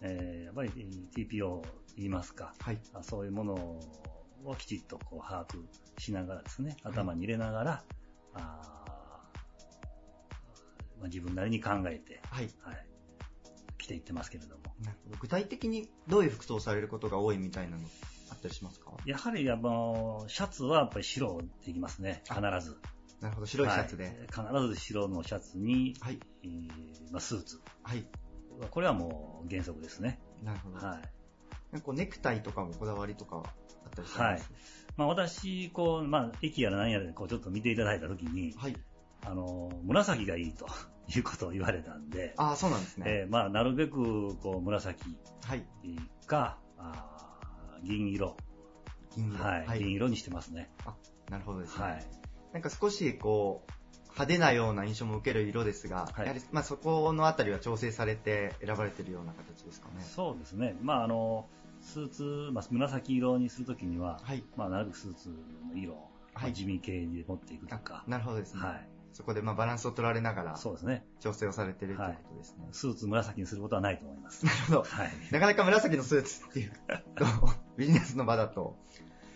[0.01, 0.71] えーやっぱり
[1.15, 1.63] TPO
[1.97, 2.53] 言いますか、
[2.93, 3.55] あそういうもの
[4.45, 5.65] をきちっとこう把握
[5.99, 7.85] しながらですね、頭に入れながら、
[8.35, 8.65] あー
[10.99, 12.49] まあ、自分なりに考えて、はい。
[13.79, 14.64] 着ていってますけれども。
[15.21, 17.83] 具体的にどういう服装をされることが多いみたいなの
[18.31, 18.93] あったりしますか？
[19.07, 22.79] やはり、あの、シャツはやっぱり白でいきますね、必ず。
[23.21, 24.15] なるほど白いシャツではい
[24.67, 27.61] 必ず白のシャツに、えーまあ、スーツ。
[27.83, 28.05] はい。
[28.71, 30.21] これはもう原則ですね。
[30.43, 30.87] なるほど。
[30.87, 31.01] は
[31.75, 31.81] い。
[31.81, 33.45] こうネクタイとかもこだわりとかは
[33.85, 34.51] あったりしはいます。。
[34.97, 38.55] まあ私、こう、まあ、駅やら何やらでこうちょっと見ていただいたときに、
[39.23, 40.67] あの、紫がいいと
[41.09, 43.05] いうことを言われたんで、ああ、そうなんですね。
[43.07, 45.05] えーまあ、なるべく、こう、紫
[45.45, 45.65] はい。
[46.27, 48.37] か、あー銀色。
[49.15, 50.71] 銀色はい、はい銀色にしてますね。
[50.87, 50.95] あ、
[51.31, 51.85] なるほどですね。
[51.85, 52.07] はい。
[52.53, 53.73] なんか少しこう、
[54.15, 60.03] 派手なような印象も受ける色ですが、やはり、まあそこのあたりは調整されて選ばれているような形ですかね。
[60.03, 60.77] そうですね。
[60.81, 61.49] まあ、あの、
[61.81, 64.21] スーツ、まあ、紫色にするときには、
[64.57, 68.05] まあ、なるべくスーツの色を、まあ地味系に持っていくとか。
[68.07, 68.63] なるほどですね。
[68.63, 68.89] はい。
[69.15, 71.07] そこでまあバランスを取られながら、そうですね。
[71.21, 72.67] 調整をされているということですね。
[72.73, 74.45] スーツ紫にすることはないと思います。
[74.45, 74.83] なるほど。
[74.83, 75.11] はい。
[75.31, 76.73] なかなか紫のスーツっていう
[77.15, 77.25] と、
[77.77, 78.77] ビジネスの場だと、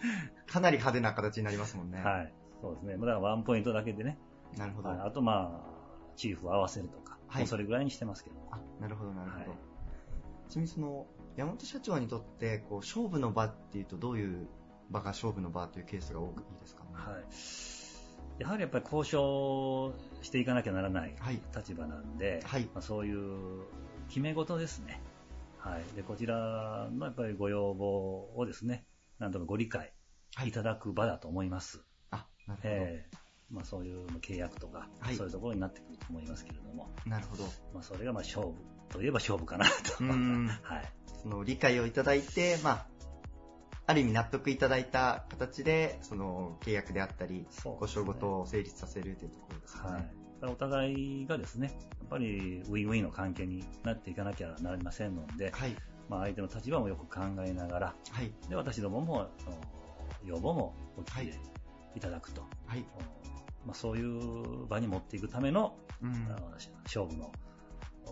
[0.50, 2.02] かなり派手な形になりますもんね。
[2.02, 2.34] はい。
[2.60, 2.94] そうですね。
[2.94, 4.18] だからワンポイントだけでね。
[4.56, 7.16] なるほどはいあとまあ、チーフを合わせるとか。
[7.28, 8.36] はいそれぐらいにしてますけど。
[8.80, 9.44] なるほど、なるほど。
[10.48, 11.06] ちなみにその、
[11.36, 14.48] 山本社長にとって、こう、勝負の場っていうとどういう
[14.90, 16.90] 場が勝負の場というケースが多いですかね？
[16.94, 17.24] はい。
[18.38, 21.14] やはりやっぱり交渉していかなきゃならない
[21.54, 22.40] 立場なんで、
[22.74, 23.62] まあ、そういう
[24.08, 25.00] 決め事ですね。
[25.58, 25.96] はい。
[25.96, 28.86] で、こちらのやっぱりご要望をですね、
[29.18, 29.92] なんとかご理解
[30.46, 31.84] いただく場だと思います。
[32.10, 32.74] あ、なるほど。
[32.74, 37.44] ええまあそういう契約とか、はいそういうところになってくると思いますけれども、なるほど。
[37.72, 38.54] まあそれがまあ勝負
[38.90, 39.72] といえば勝負かなと。
[40.00, 40.48] うん。
[40.62, 40.92] はい。
[41.22, 42.86] その理解をいただいて、まあ、
[43.88, 50.02] ある意味納得いただいた形で、その契約であったり、交渉事を成立させるというところですはい。
[50.02, 50.10] ね。
[50.34, 55.54] だからお互いがですね、やっぱりウィンウィンの関係になっていかなきゃなりませんので、
[56.10, 57.94] まあ相手の立場もよく考えながら、
[58.50, 59.30] で私どもも
[60.22, 61.34] 要望もお聞き
[61.96, 62.42] いただくと、
[63.64, 66.28] まあ、そういう場に持っていくための、うん
[66.84, 67.32] 勝負の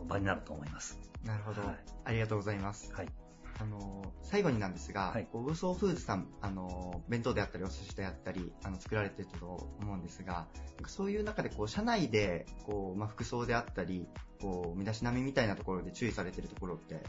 [0.09, 0.99] 場になると思います。
[1.23, 2.91] なるほど、はいありがとうございます。
[2.95, 3.26] はい。
[3.59, 9.47] あの最後になんですが、こうウーソーフーズさん、あの弁当であったりお寿司であったりあの作られていると
[9.81, 10.47] 思うんですが、
[10.87, 14.07] そういう中でこう社内でこう、まあ、服装であったり
[14.41, 17.03] こう身だしなみみたいなところで注意されているところって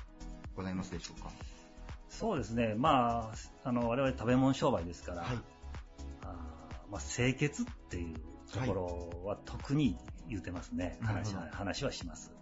[0.56, 1.32] ございますでしょうか？
[2.10, 8.16] そうですね、まあ、あの我々食べ物商売ですから、あーまあ、清潔っていう
[8.54, 9.98] ところは特に
[10.30, 12.37] 言うてますね、なるほど話は話はします。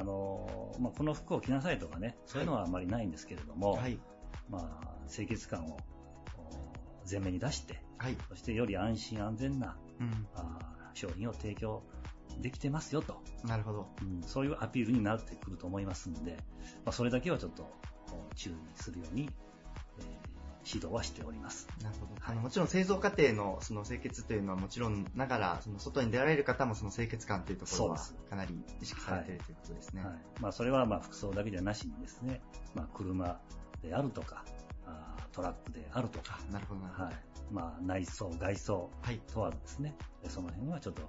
[0.00, 3.78] あのまあ、この服を着なさいとかね、そういうのはあまりないんですけれども、
[4.48, 5.76] まあ、清潔感を
[6.36, 7.82] お前面に出して、
[8.30, 10.26] そしてより安心安全な、うん。
[10.34, 11.82] あー商品を提供
[12.40, 13.88] できてますよと、なるほど。
[14.02, 16.36] うんそういうアピールになってくると思いますので、
[16.84, 17.70] まあ、それだけはちょっと
[18.34, 19.49] 注意するように、えー
[20.64, 21.68] 指導はしております。
[21.82, 22.12] なるほど。
[22.20, 27.98] あのもちろん製造過程のその清潔というのはもちろんながら、その外に出られる方もその清潔感というところは
[28.28, 30.04] かなり意識されているということですね。
[30.04, 32.40] はいまあ、それはまあ服装だけじゃなしにですね、
[32.74, 33.40] まあ、車
[33.82, 34.44] であるとか、
[35.32, 37.14] トラックであるとか、なるほどはい
[37.52, 38.90] まあ、内装、外装
[39.32, 41.02] 問わずですね、でその辺はちょっと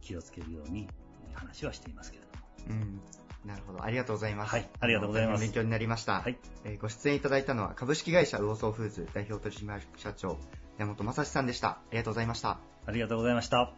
[0.00, 0.88] 気をつけるように
[1.28, 2.80] えー話はしていますけれども。
[2.80, 3.00] うん。
[3.48, 3.82] なるほど。
[3.82, 4.50] ありがとうございます。
[4.50, 6.22] はいありがとうございます勉強になりました。
[6.64, 10.38] えーご出演いただいたのは株式会社ウオソーフーズ代表取締役社長
[10.76, 11.68] 山本正史さんでした。
[11.68, 12.60] ありがとうございました。
[12.84, 13.72] ありがとうございました。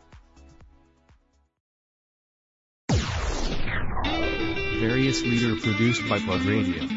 [4.80, 6.88] Various leader produced by Plug Radio.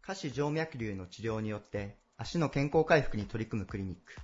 [0.00, 4.16] 下肢静脈瘤の治療によって足の健康回復に取り組むクリニック。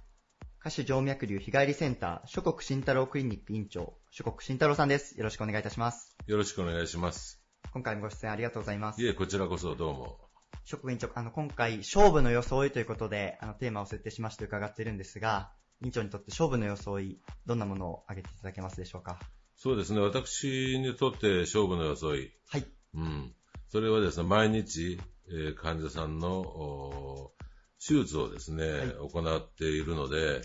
[0.69, 5.17] 下肢静脈瘤日帰りセンター諸国慎太郎クリニック院長、諸国慎太郎さんです。
[5.17, 6.15] よろしくお願いいたします。
[6.27, 7.41] よろしくお願いします。
[7.73, 9.03] 今回もご出演ありがとうございます。
[9.03, 10.19] いえ、こちらこそどうも。
[10.67, 15.53] 諸国院長、あの、今回、勝負の装いということで、あの、テーマを設定しまして伺っているんですが、
[15.83, 19.19] 院長にとって勝負の装い、どんなものを挙げていただけますでしょうか？
[19.57, 22.31] そうですね、私にとって勝負の装い。
[22.47, 22.67] はい。
[22.93, 23.35] うん。
[23.71, 25.01] それはですね、毎日、
[25.31, 27.33] えー患者さんの、お
[27.81, 28.65] 手術をですね、
[29.01, 30.43] 行っているので、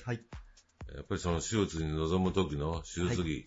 [0.96, 3.46] やっぱりその手術に臨む時の手術着、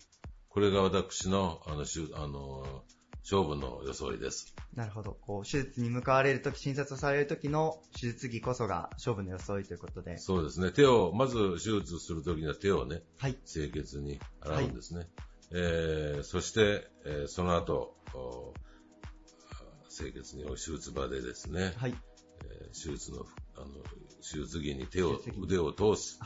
[0.49, 2.83] これが私の、あの、手あの、
[3.29, 4.55] 勝負の装いです。
[4.73, 5.17] なるほど。
[5.21, 10.17] こう、手術に向かわれるとき、診察をされるときの手術着こそが勝負の装いということで。
[10.17, 10.71] そうですね。
[10.71, 13.03] 手を、まず手術するときには手をね、
[13.45, 15.09] 清潔に洗うんですね。
[15.51, 18.53] えーそして、えーその後、お
[19.89, 23.25] 清潔に手術場でですね、えー手術の、
[23.57, 23.67] あの、
[24.21, 26.19] 手術着に手を、腕を通す。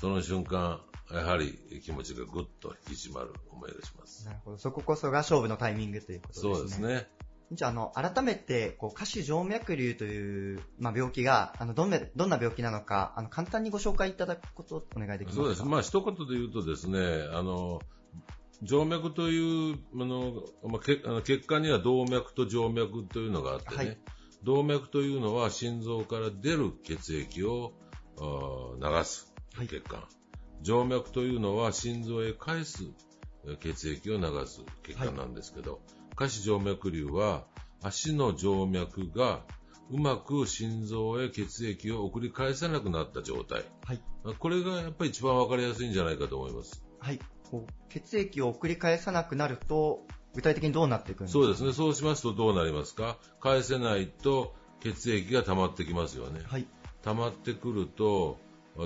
[0.00, 4.24] その瞬間、やはり気持ちがぐっと引き締まる思いがします。
[4.26, 4.58] なるほど。
[4.58, 6.54] そここそが勝負のタイミングということですね。
[6.54, 7.08] そうですね。
[7.52, 15.42] じゃあ、あの、改めて、こう、下肢静脈瘤という、まあ、病気が、あの、どんな、どんな病気なのか、あの、簡単にご紹介いただくことをお願いできますか？
[15.42, 15.64] そうです。
[15.64, 17.80] まあ、一言で言うとですね、あの、
[18.64, 23.98] 静脈という、あの、まあ、けあの血管には動脈と静脈というのがあってね、
[24.42, 27.72] 動脈というのは心臓から出る血液を
[28.80, 29.32] 流す
[29.68, 30.04] 血管、
[30.62, 32.84] 静脈というのは心臓へ返す
[33.46, 35.80] え血液を流す血管なんですけど、
[36.14, 37.46] 下肢静脈瘤は
[37.82, 39.42] 足の静脈が
[39.90, 43.64] うまく心臓へ血液を送り返さなくなった状態。
[44.22, 46.84] まあこれがやっぱり一番わかりやすいんじゃないかと思います。
[46.98, 47.18] はい。
[47.50, 51.72] こう、血液を送り返さなくなると、具体的にどうなっていくんですかそうですね。
[51.72, 53.18] そうしますとどうなりますか？
[53.40, 56.40] 返せないと血液が溜まってきますよね。
[57.02, 58.38] 溜まってくると、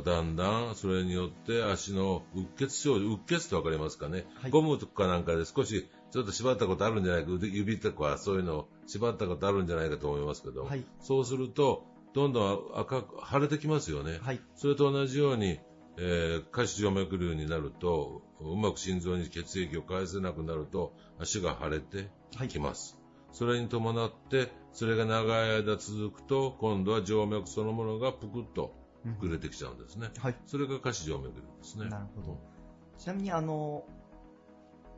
[0.05, 10.69] だんだんそれによって足のうっ血症状、うっ血ってわかりますかね、ゴムとかなんかで少しちょっと縛ったことあるんじゃないか、腕指とかそういうのを縛ったことあるんじゃないかと思いますけど、
[11.01, 11.85] そうすると、
[12.15, 14.21] どんどん赤く腫れてきますよね。
[14.55, 15.59] それと同じように、
[15.97, 22.11] えー下肢静脈瘤になると、うまく心臓に血液を返せなくなると、足が腫れて
[22.49, 22.99] きます。
[23.33, 28.75] それに伴って、それが長い間続くと、今度は静脈そのものがぷくっと
[29.21, 30.09] 膨れてきちゃうんですね。
[30.19, 30.37] はい。
[30.47, 31.89] それが下肢静脈瘤ですね。
[31.89, 32.39] なるほど。
[32.99, 33.85] ちなみにあの、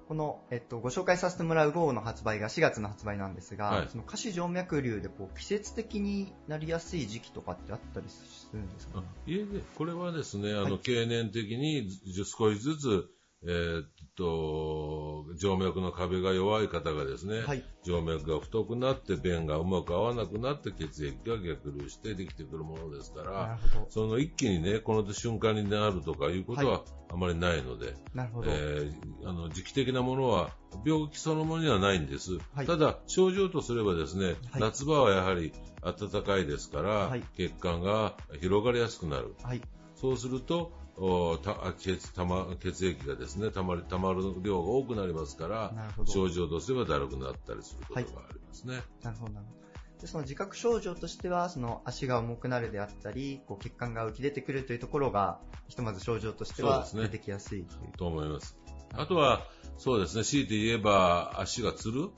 [0.09, 3.89] この、えっと、ご紹介させてもらう号の発売が4月の発売なんですが、はい。
[3.89, 10.79] その下肢静脈瘤でこう季節的になりやすい時期とかってあったりするんですか、ね、いえね、これはですね、あの、はい。
[10.79, 13.09] 経年的にず少しずつ、
[13.43, 17.62] えーっと、静脈の壁が弱い方がですね、はい。
[17.85, 23.59] 静脈が太くなって、便がうまく合わなくなって、血液が逆流してできてくるものですかなら。
[23.91, 27.95] その一気にね、この瞬間になるとかいうことはあまりないので。
[28.14, 30.51] えーあの時期的なものは
[30.85, 32.67] 病気そのものにはないんです、はい。
[32.67, 34.61] ただ症状とすればですね、はい。
[34.61, 35.53] 夏場はやはり
[35.83, 37.25] 暖かいですから、はい。
[37.37, 39.35] 血管が広がりやすくなる。
[39.43, 39.61] はい。
[39.97, 45.72] そうするとおた血たま血液がですねたまりたまる量が多くなりますから
[46.07, 49.66] 症状とすればだるくなったりすることがありますね、なるほど、なるほど。
[50.01, 57.18] で、その自覚症状としては、その足が重くなるであったり、こう血管が浮き出てくるというところが、ひとまず症状としてはそうですね。
[57.18, 57.92] 出てきやすいという。
[57.97, 58.59] と思います。
[58.92, 59.47] あとは、
[59.78, 62.11] そうですね、強いて言えば足がつる？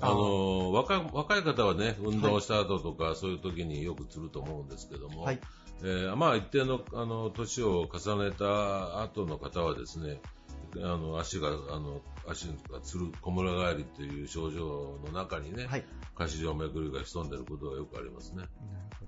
[0.00, 5.40] あの若い若い方はね、運動した後とか、そういう時によくつると思うんですけども、はい
[5.82, 10.20] えーまあ、一定のあの年を重ねた後の方はですね、
[10.76, 18.36] あの足があの足がつる、こむら返りという症状の中にね、はい下肢静脈瘤が潜んでいることがよくありますね。
[18.38, 18.48] なる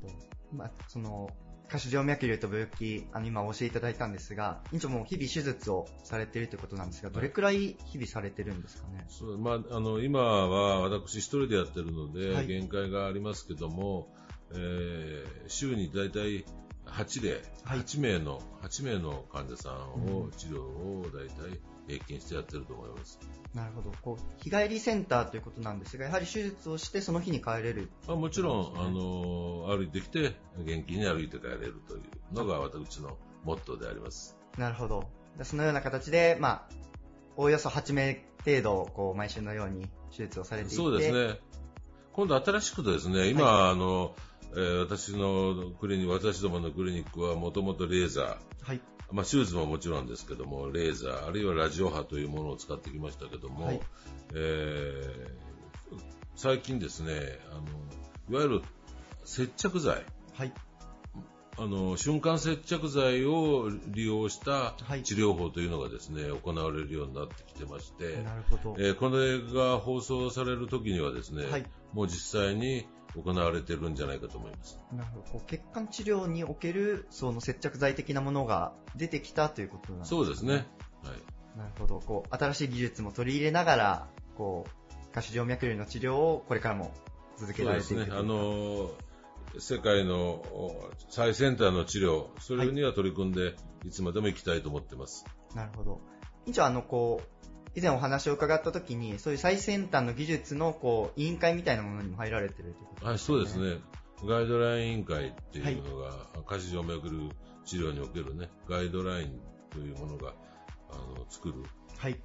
[0.02, 0.14] ほど。
[0.56, 1.28] まあ、その、
[1.68, 9.04] 下肢静脈瘤と病気、あの、今お教えいただいたんですが、院長も日々手術をされているということなんですが、どれくらい日々されてるんですかね？
[9.08, 14.08] そうまあ、あの今は私一人でやってるので、はい限界がありますけども、
[14.52, 16.44] えー週に大体
[16.94, 19.74] 8例、8名の8名の患者さん
[20.14, 23.18] を、うん治療を大体平均してやってると思います。
[23.52, 23.92] なるほど。
[24.00, 27.90] こう、日帰りセンターということなんですが、やはり手術をしてその日に帰れる。
[28.06, 30.34] まあ、もちろん、あの歩いてきて
[30.64, 34.36] 元気に歩いて帰れるというのが私のモットーであります。
[34.56, 35.04] なるほど。
[35.36, 36.68] でそのような形で、まあ、
[37.36, 40.76] おおよそ8名程度、こう、毎週のように手術をされていて。
[40.76, 41.40] そうですね。
[42.12, 44.14] 今度新しくですね、今、あの、
[44.56, 48.80] えー私のクリニック、私どものクリニックはもともとレーザー、はい。
[49.12, 53.80] まあ、手術ももちろんですけども、レーザー、あるいはラジオ波というものを使ってきましたけども、はい
[54.34, 55.44] えー
[56.36, 57.62] 最近ですね、あの、
[58.28, 58.62] いわゆる
[59.24, 60.02] 接着剤、
[60.34, 60.52] はい。
[61.56, 64.74] あの、瞬間接着剤を利用した
[65.04, 68.76] 治療法というのがですね、行われるようになってきてまして、なるほど。
[68.80, 72.84] えーこれが放送される時にはですね、はいもう実際に
[73.14, 74.78] 行われてるんじゃないかと思います。
[74.92, 75.22] なるほど。
[75.32, 80.18] こう血管治療における、その接着剤的なものが出てきたということなんですね。
[80.18, 80.52] そうですね。
[80.54, 81.56] はい。
[81.58, 82.00] なるほど。
[82.00, 86.92] こう、新しい技術も取り入れながら、こう、下肢静脈瘤の治療をこれからも
[87.36, 88.16] 続けられていくそうですね。
[88.18, 88.90] あの、
[89.58, 93.54] 世界のお最先端の治療、それには取り組んで、
[93.84, 95.24] い、つまでも行きたいと思ってます。
[95.54, 96.00] なるほど。
[96.46, 97.28] 院長、あの、こう、
[97.76, 103.80] 以前お話を伺ったときに、そういう最先端の技術の、こう、委員会みたいなものにも入られてるということはい、そうですね。
[104.24, 106.12] ガイドライン委員会っていうのが、
[106.46, 107.30] 下肢静脈瘤
[107.64, 110.34] 治療におけるね、ガイドラインというものが、
[110.90, 111.54] あの、作る。
[111.98, 112.20] はい。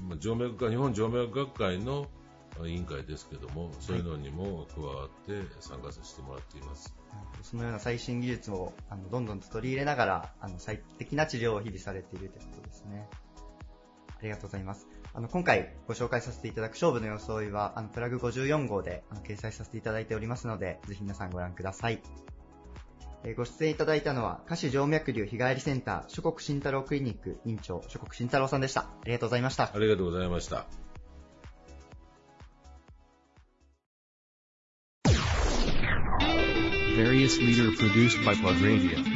[0.00, 2.06] まあ、静脈科、日本静脈学会の
[2.60, 6.94] あ委員会ですけども、そういうのにも加わって参加させてもらっています。
[7.42, 13.08] そのような最新技術をあのどんどんと取り入れながら、あの最適な治療を日々されているということですね。
[14.18, 14.86] ありがとうございます。
[15.14, 22.00] あの今回ご紹介させていただく勝負の装いは、あのプラグ54号であの掲載させていただいておりますので、ぜひ皆さんご覧ください。
[23.24, 28.82] えーご出演いただいたのは、下肢静脈瘤日帰りセンター、諸国慎太郎クリニック院長、諸国慎太郎さんでした。
[28.82, 29.70] ありがとうございました。
[29.74, 30.66] ありがとうございました。
[36.96, 39.15] Various leader produced by Plug Radio.